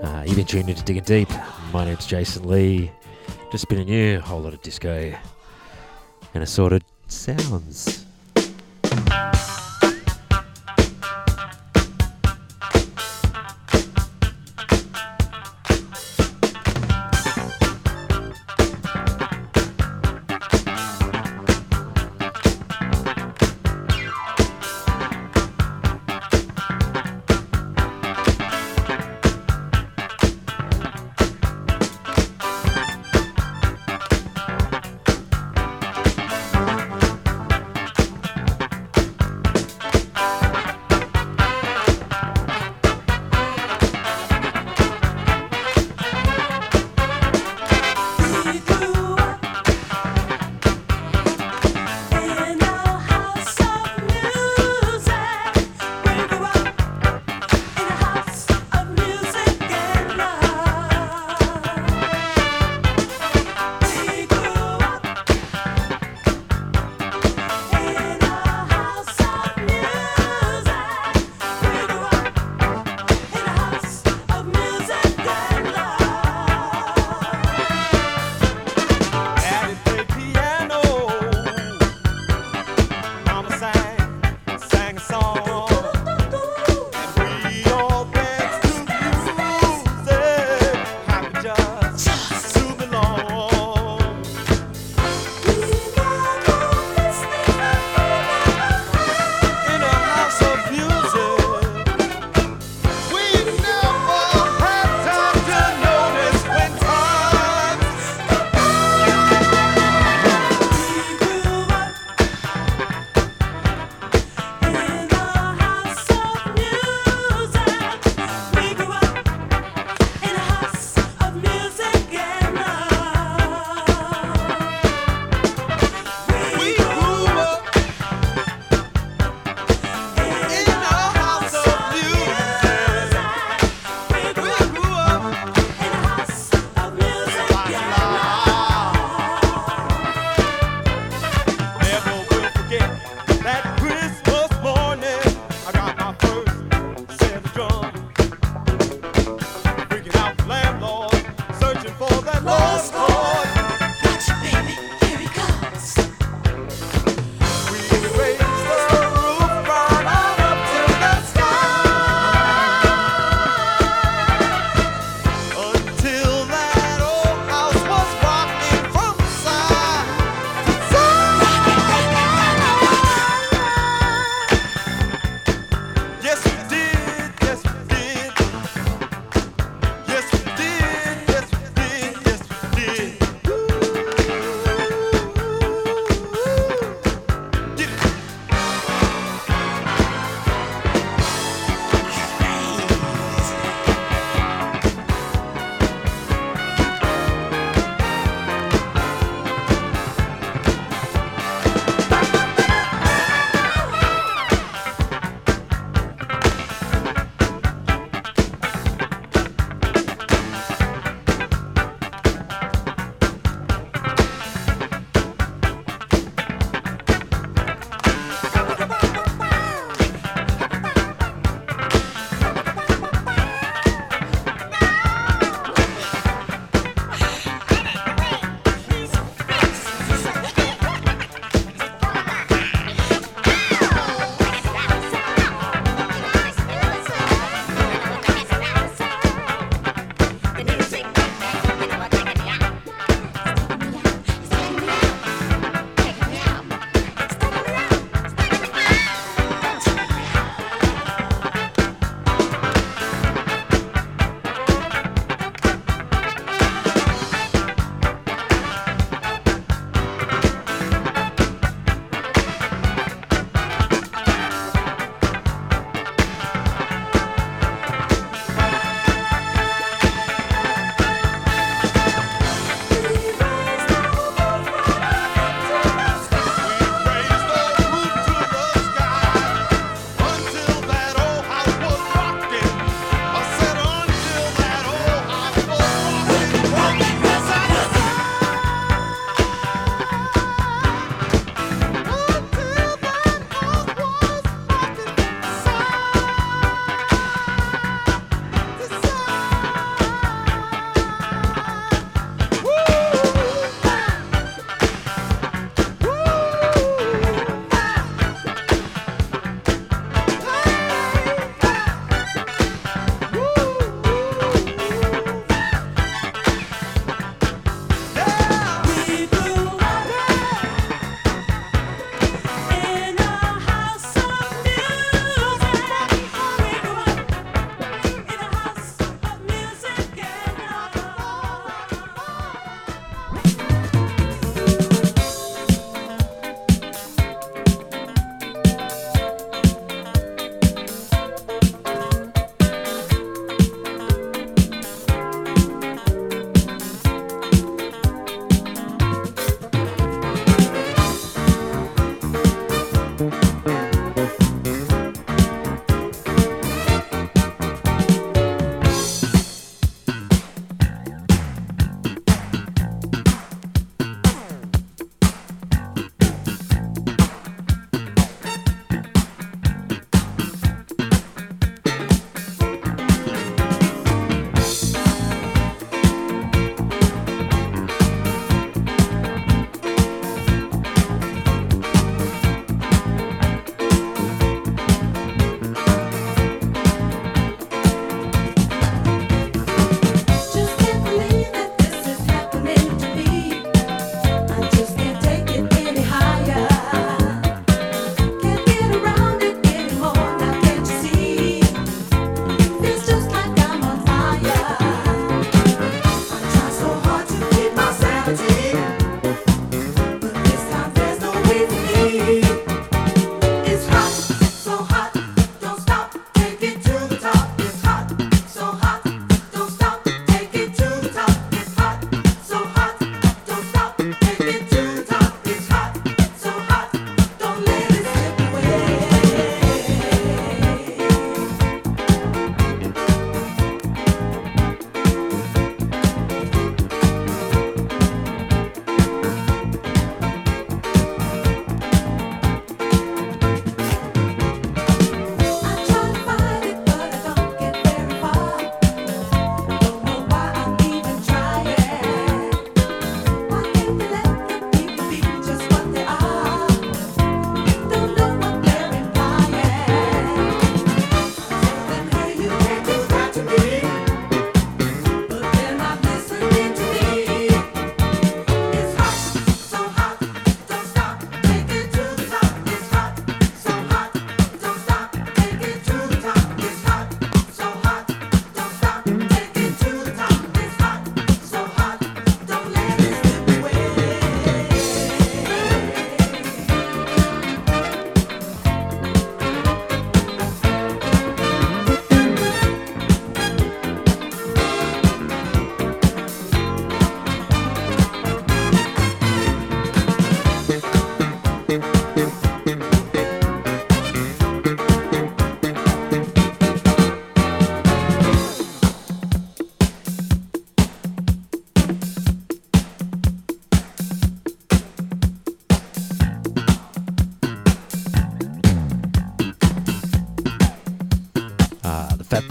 Uh, 0.05 0.23
you've 0.27 0.37
been 0.37 0.45
tuned 0.45 0.69
into 0.69 0.85
Digging 0.85 1.05
Deep. 1.05 1.31
My 1.73 1.87
name's 1.87 2.05
Jason 2.05 2.47
Lee. 2.47 2.91
Just 3.51 3.71
you 3.89 4.19
a 4.19 4.21
whole 4.21 4.43
lot 4.43 4.53
of 4.53 4.61
disco 4.61 5.15
and 6.35 6.43
assorted 6.43 6.85
sounds. 7.07 7.98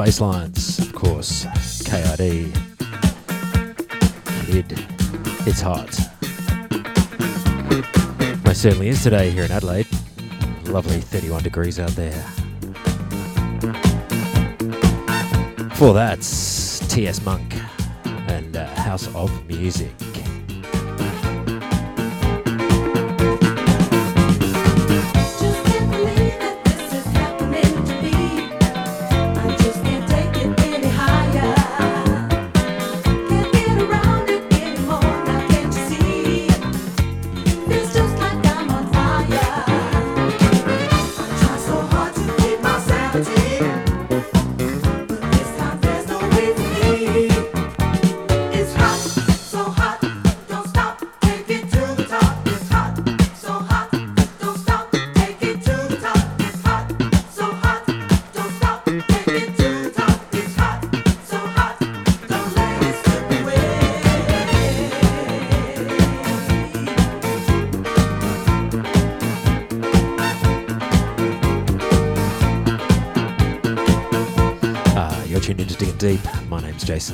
Baselines, 0.07 0.79
of 0.79 0.93
course, 0.93 1.43
KID, 1.83 2.53
Kid, 4.45 4.85
it's 5.45 5.59
hot. 5.59 5.99
It 8.49 8.55
certainly 8.55 8.87
is 8.87 9.03
today 9.03 9.31
here 9.31 9.43
in 9.43 9.51
Adelaide. 9.51 9.85
Lovely 10.63 11.01
31 11.01 11.43
degrees 11.43 11.77
out 11.77 11.89
there. 11.89 12.23
For 15.75 15.93
that, 15.93 16.21
T.S. 16.87 17.21
Monk 17.25 17.53
and 18.29 18.55
uh, 18.55 18.65
House 18.75 19.13
of 19.13 19.45
Music. 19.45 19.91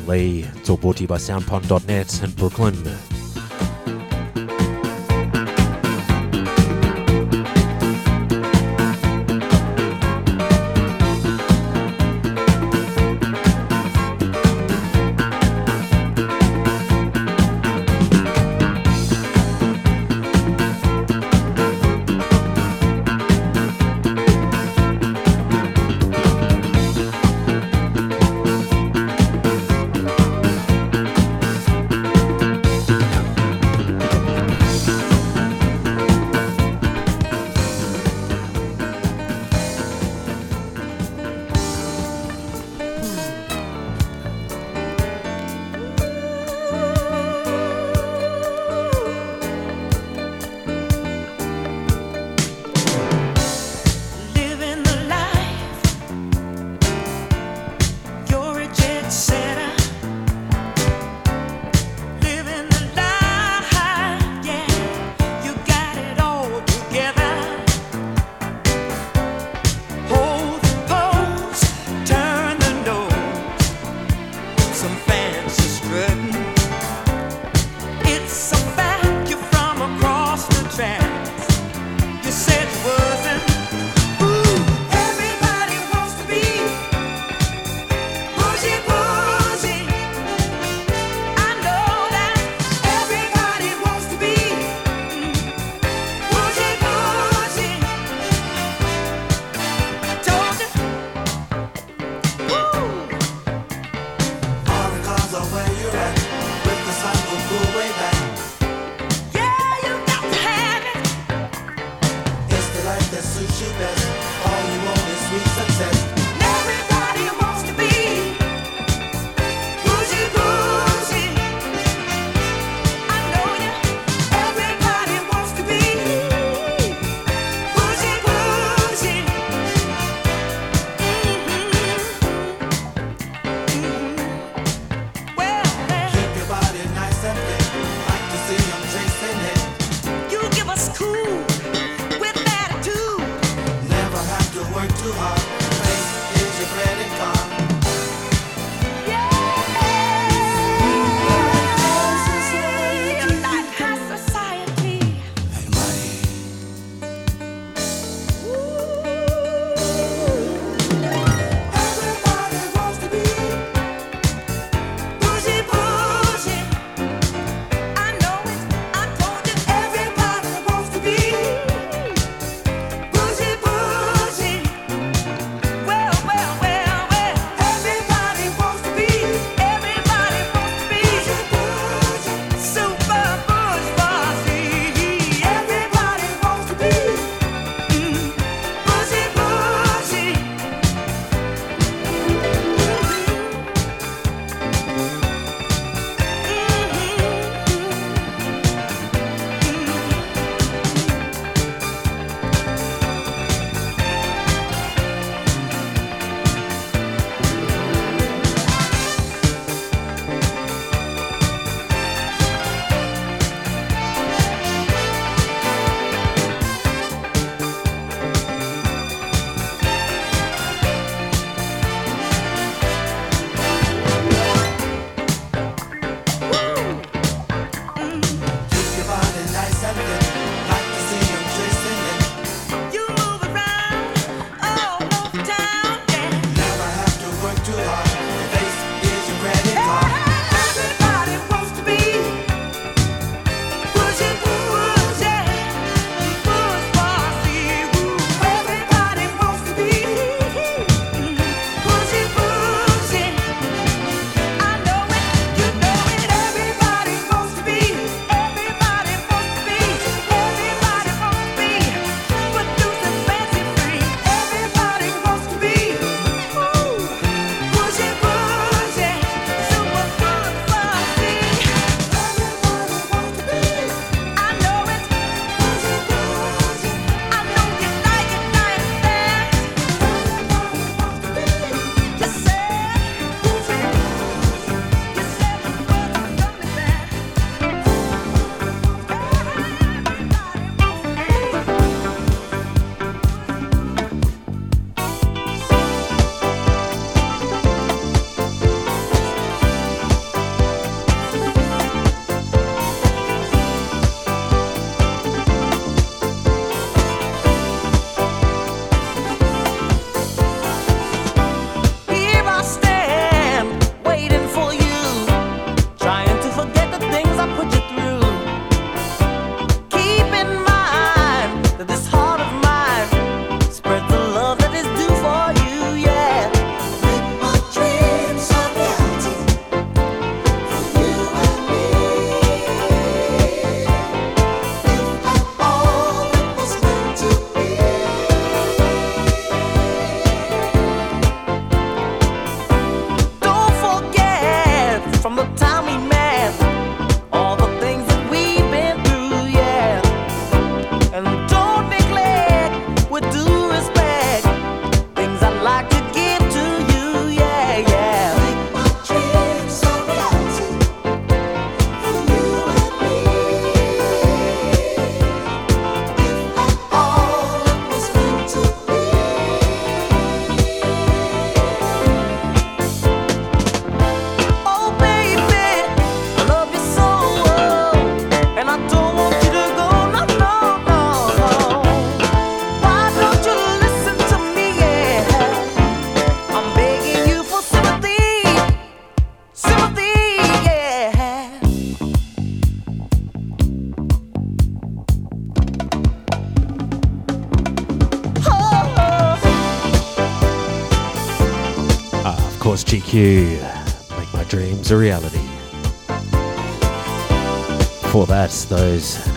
Lee. 0.07 0.45
It's 0.55 0.69
all 0.69 0.77
brought 0.77 0.97
to 0.97 1.03
you 1.03 1.07
by 1.07 1.17
soundpond.net 1.17 2.23
and 2.23 2.35
Brooklyn. 2.35 3.12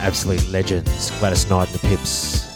absolute 0.00 0.48
legends, 0.48 1.10
Gladys 1.18 1.48
Knight 1.48 1.68
and 1.70 1.78
the 1.78 1.88
Pips. 1.88 2.54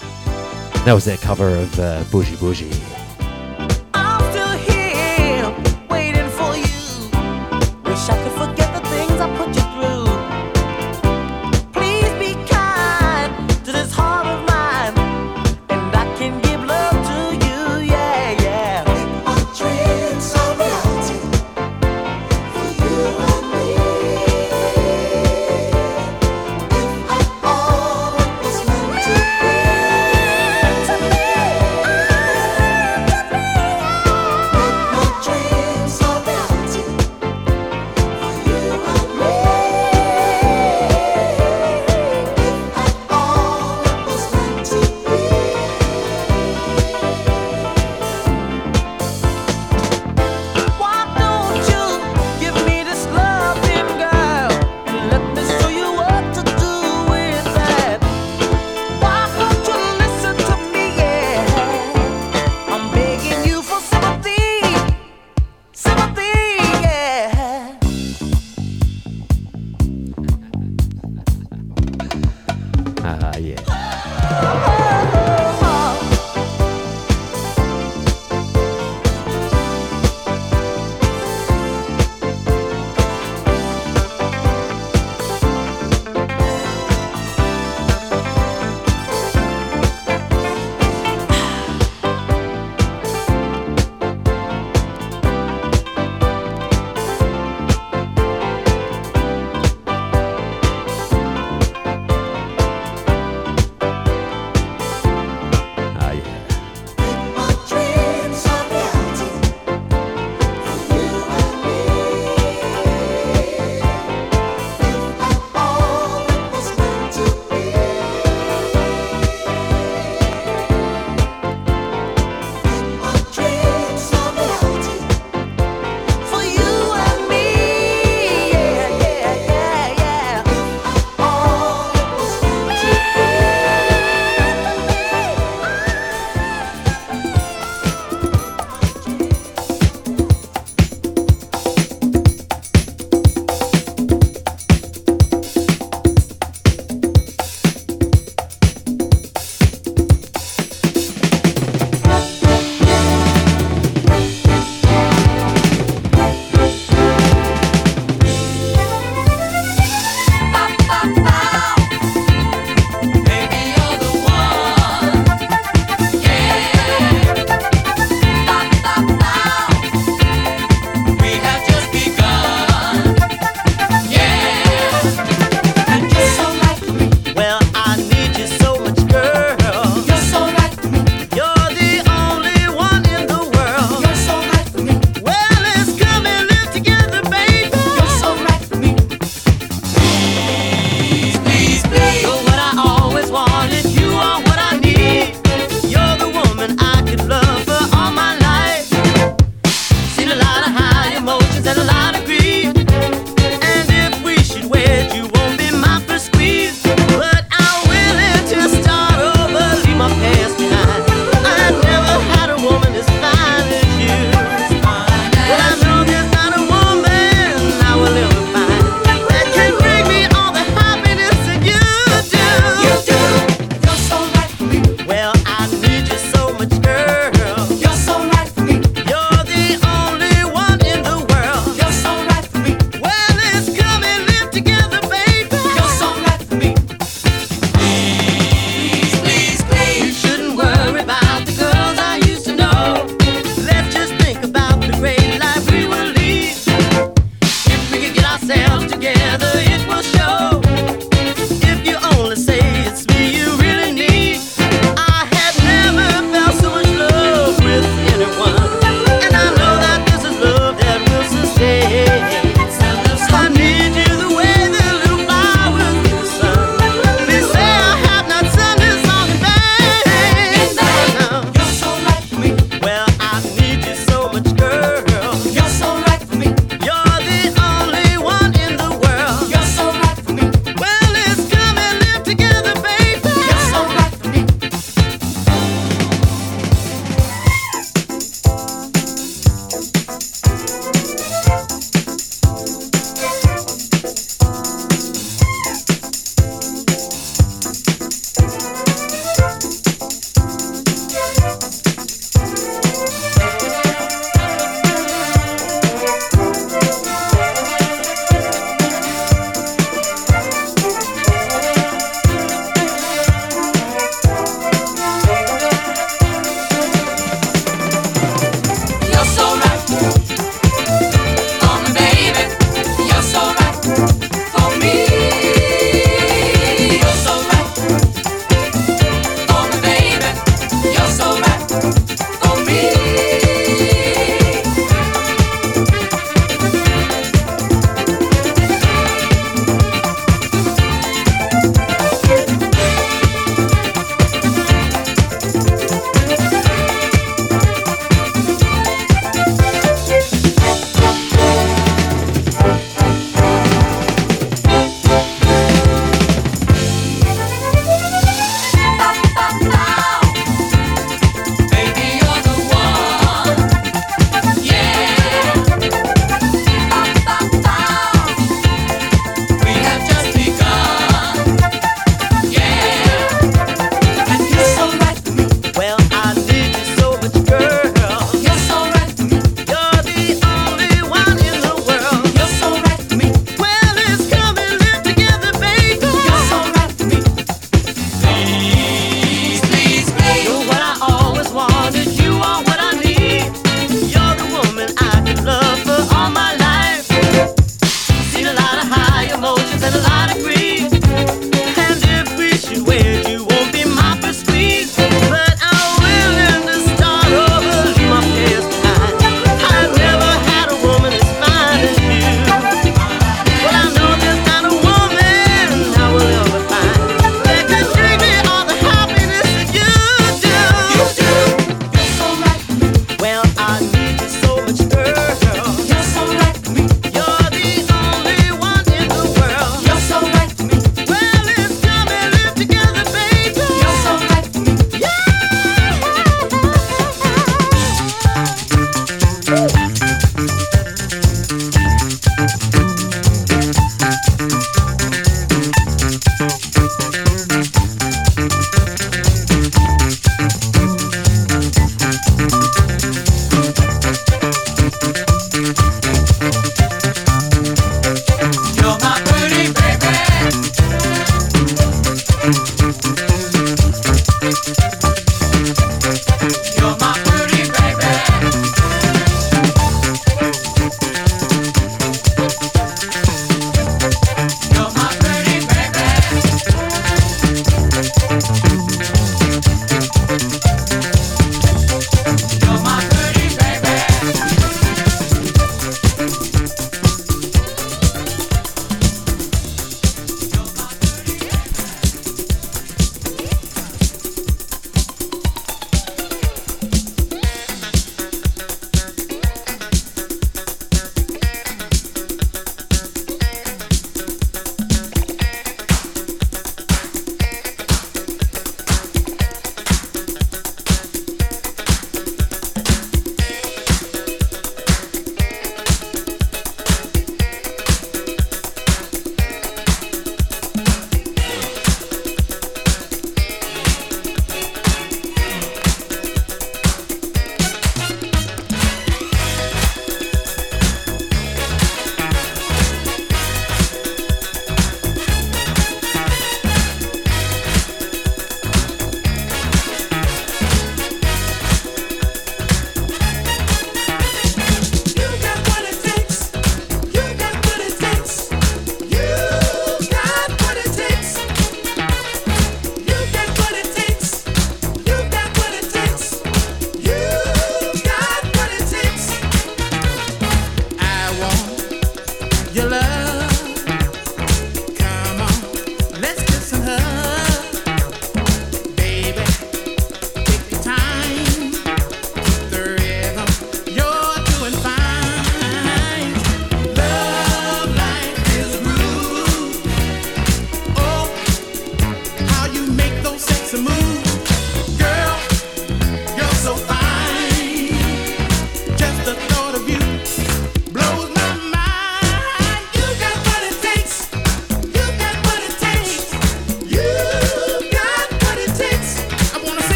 That 0.84 0.92
was 0.94 1.04
their 1.04 1.18
cover 1.18 1.48
of 1.56 1.78
uh, 1.78 2.02
Bourgie 2.04 2.36
Bourgie. 2.36 2.79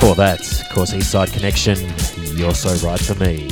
For 0.00 0.16
that, 0.16 0.40
of 0.60 0.74
course, 0.74 0.92
East 0.92 1.12
Side 1.12 1.32
Connection. 1.32 1.78
You're 2.36 2.52
so 2.52 2.74
right 2.84 2.98
for 2.98 3.14
me. 3.14 3.46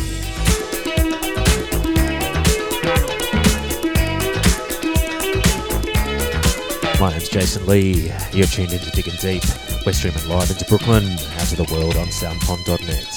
My 6.98 7.10
name's 7.10 7.28
Jason 7.28 7.64
Lee. 7.66 8.10
You're 8.32 8.48
tuned 8.48 8.72
into 8.72 8.90
Digging 8.90 9.14
Deep. 9.20 9.44
We're 9.86 9.92
streaming 9.92 10.28
live 10.28 10.50
into 10.50 10.64
Brooklyn, 10.64 11.04
out 11.12 11.46
to 11.46 11.54
the 11.54 11.68
world 11.72 11.96
on 11.96 12.08
soundpond.net. 12.08 13.15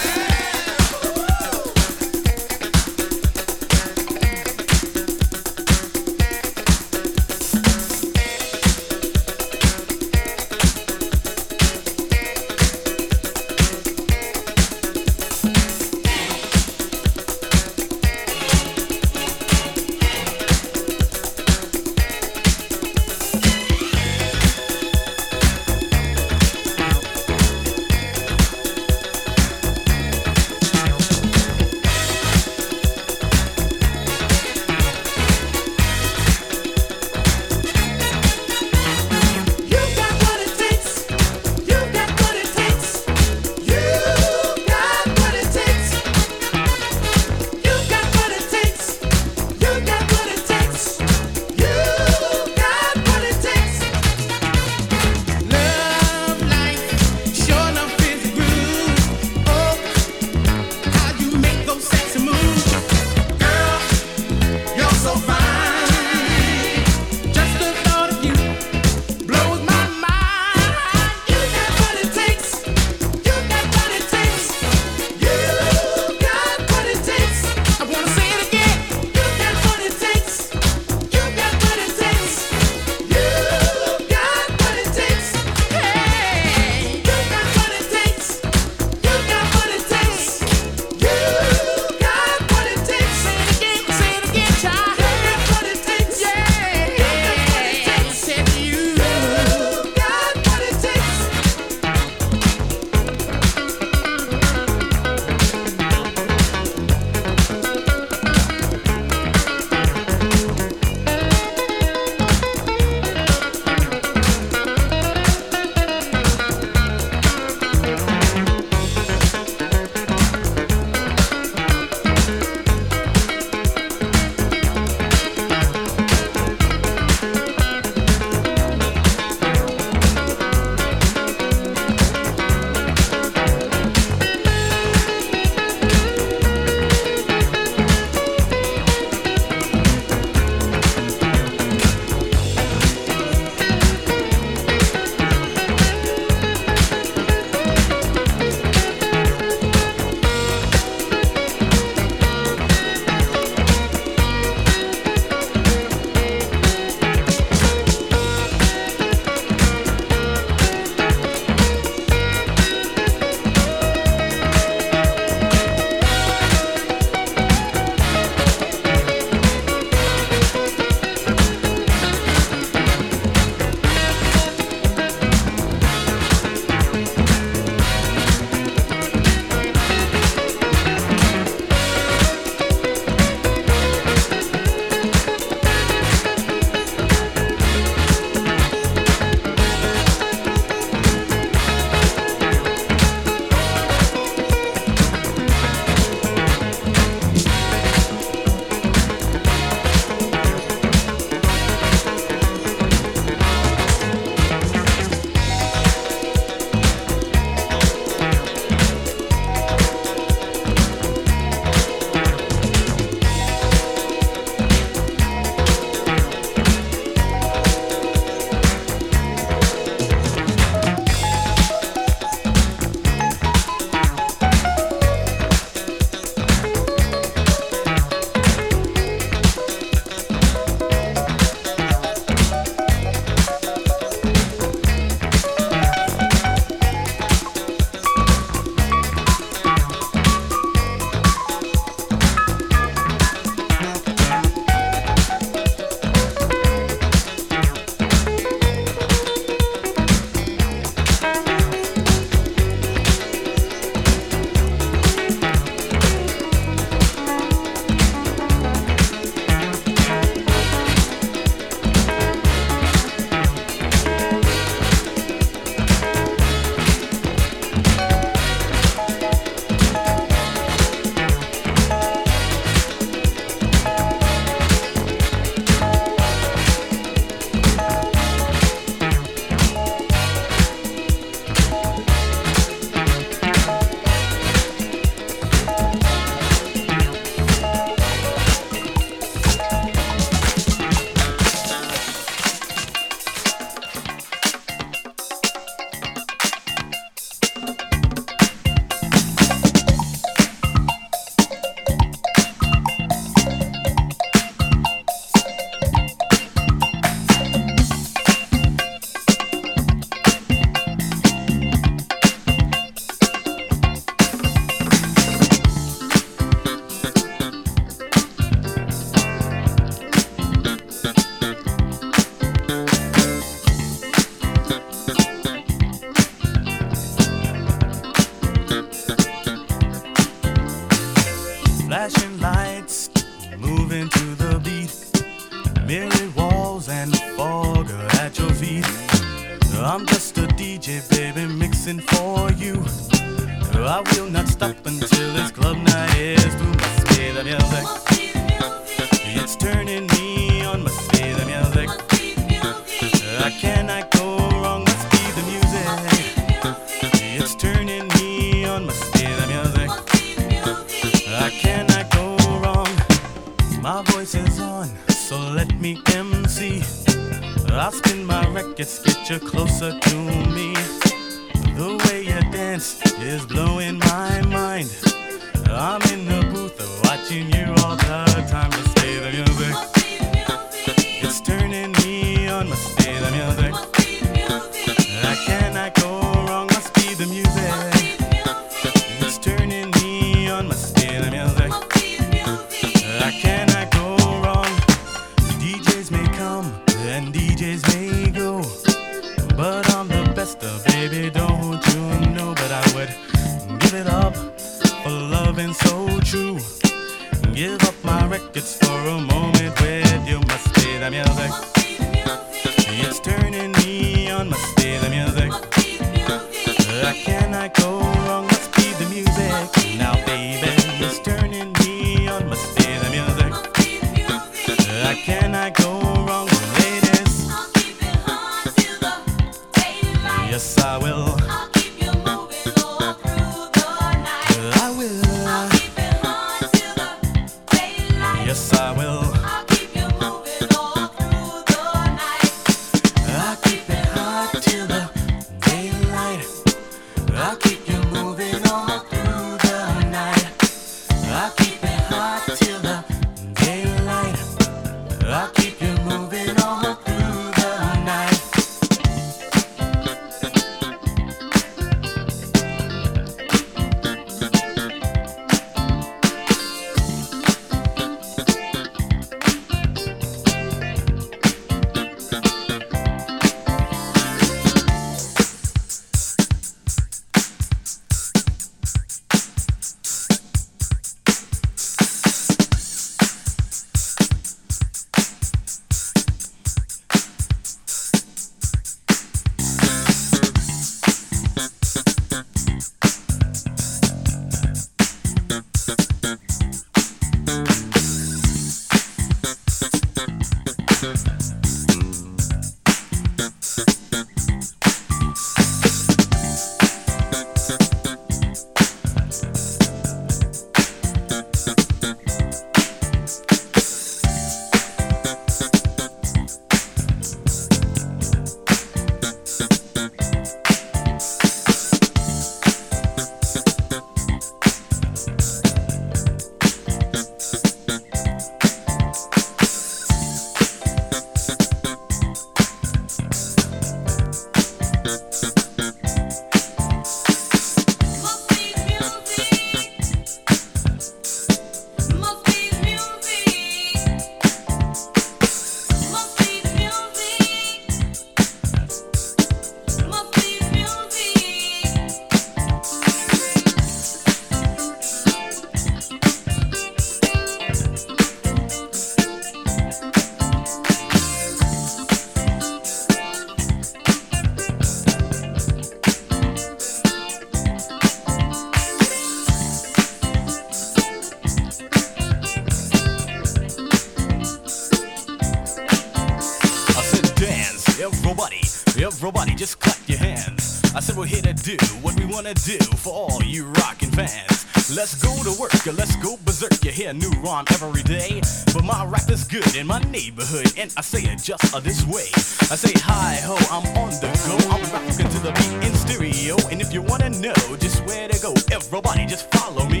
do 582.54 582.78
for 582.96 583.12
all 583.12 583.42
you 583.42 583.66
rockin' 583.80 584.10
fans. 584.10 584.66
Let's 584.94 585.14
go 585.22 585.32
to 585.42 585.60
work, 585.60 585.72
let's 585.86 586.16
go 586.16 586.36
berserk. 586.44 586.84
You 586.84 586.90
hear 586.90 587.10
a 587.10 587.12
new 587.12 587.30
rhyme 587.40 587.64
every 587.70 588.02
day. 588.02 588.40
But 588.74 588.84
my 588.84 589.04
rap 589.04 589.30
is 589.30 589.44
good 589.44 589.74
in 589.76 589.86
my 589.86 590.00
neighborhood, 590.10 590.72
and 590.76 590.92
I 590.96 591.00
say 591.00 591.22
it 591.22 591.42
just 591.42 591.74
uh, 591.74 591.80
this 591.80 592.04
way. 592.04 592.28
I 592.70 592.76
say 592.76 592.92
hi 592.96 593.36
ho, 593.40 593.56
I'm 593.70 593.86
on 593.96 594.10
the 594.20 594.28
go. 594.44 594.56
I'm 594.70 594.82
rockin' 594.92 595.28
to 595.30 595.38
the 595.38 595.52
beat 595.52 595.86
in 595.86 595.94
stereo. 595.94 596.56
And 596.70 596.80
if 596.80 596.92
you 596.92 597.02
wanna 597.02 597.30
know 597.30 597.54
just 597.78 598.04
where 598.06 598.28
to 598.28 598.38
go, 598.42 598.54
everybody 598.70 599.26
just 599.26 599.50
follow 599.52 599.86
me. 599.88 600.00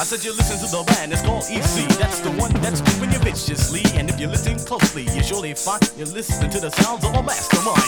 I 0.00 0.04
said 0.04 0.24
you 0.24 0.32
listen 0.32 0.56
to 0.64 0.70
the 0.70 0.82
band, 0.94 1.12
it's 1.12 1.22
called 1.22 1.44
EC. 1.50 1.88
That's 1.98 2.20
the 2.20 2.30
one 2.32 2.52
that's 2.62 2.80
moving 2.80 3.12
you 3.12 3.18
viciously. 3.18 3.82
And 3.98 4.08
if 4.08 4.18
you 4.20 4.28
listen 4.28 4.58
closely, 4.58 5.04
you 5.14 5.22
surely 5.22 5.54
find 5.54 5.82
you 5.96 6.04
listen 6.06 6.48
to 6.50 6.60
the 6.60 6.70
sounds 6.70 7.04
of 7.04 7.14
a 7.14 7.22
mastermind. 7.22 7.79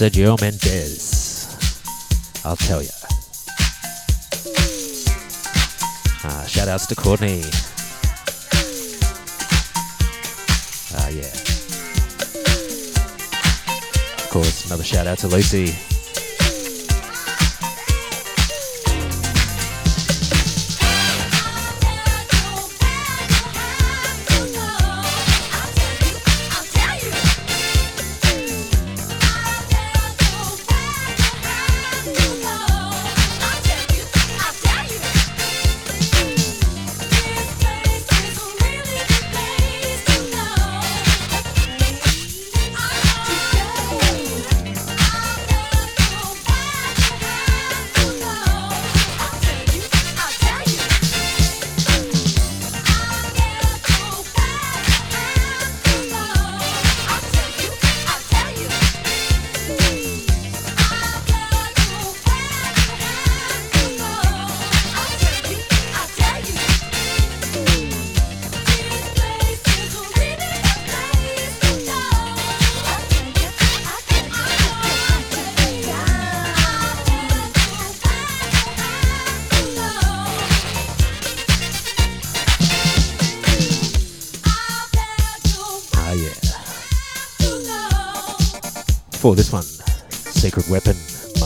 Sergio 0.00 0.40
Mendes. 0.40 1.46
I'll 2.42 2.56
tell 2.56 2.82
ya. 2.82 2.88
Ah, 6.24 6.42
shout 6.48 6.68
outs 6.68 6.86
to 6.86 6.94
Courtney. 6.94 7.42
Ah, 10.96 11.08
yeah. 11.10 11.28
Of 14.16 14.28
course, 14.30 14.64
another 14.64 14.84
shout 14.84 15.06
out 15.06 15.18
to 15.18 15.28
Lucy. 15.28 15.76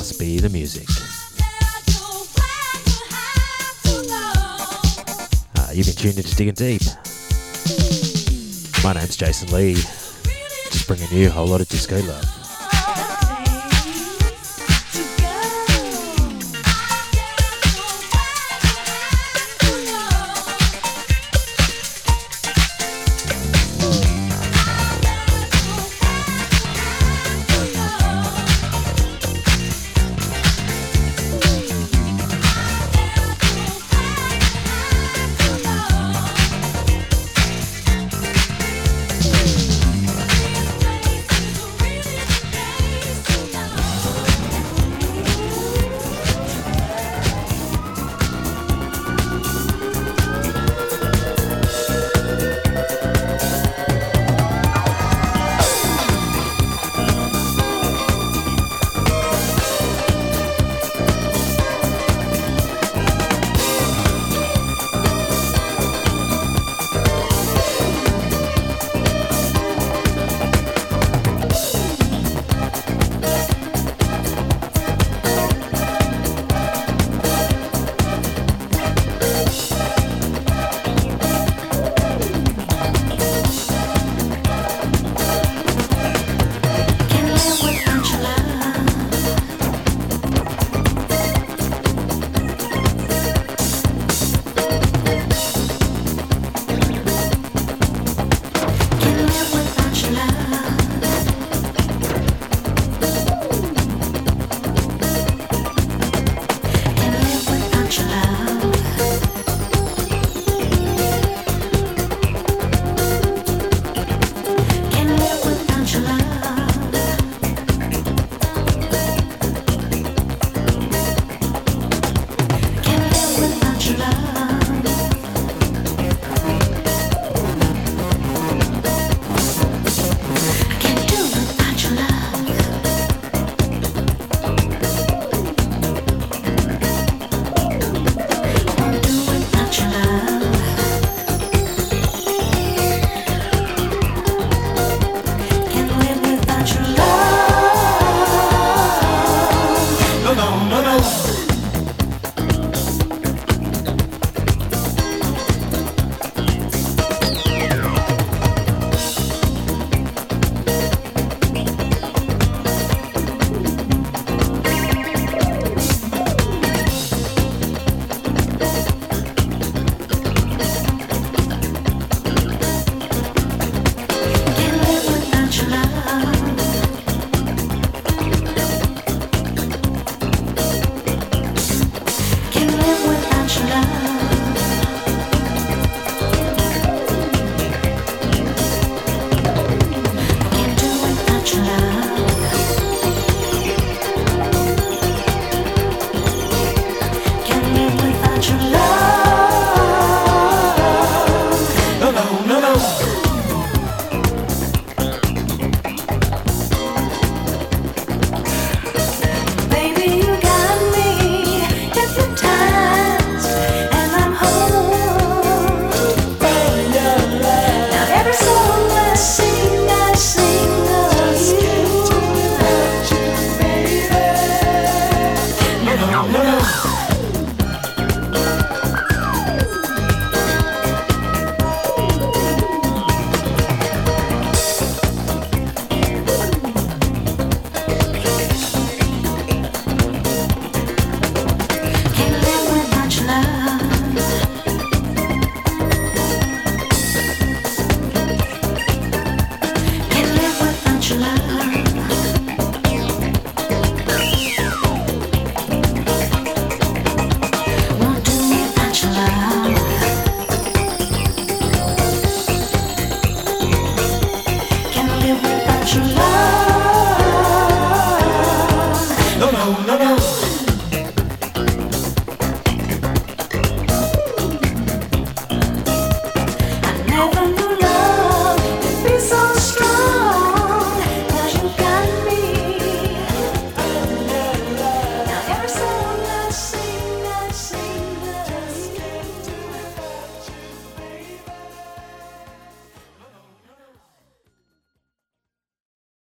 Must 0.04 0.20
be 0.20 0.38
the 0.38 0.50
music. 0.50 0.86
Ah, 5.56 5.70
you've 5.72 5.86
been 5.86 5.94
tuned 5.94 6.18
into 6.18 6.36
Digging 6.36 6.52
Deep. 6.52 6.82
My 8.84 8.92
name's 8.92 9.16
Jason 9.16 9.50
Lee, 9.50 9.76
just 10.70 10.86
bringing 10.86 11.08
you 11.10 11.28
a 11.28 11.30
whole 11.30 11.46
lot 11.46 11.62
of 11.62 11.68
disco 11.70 11.98
love. 12.02 12.43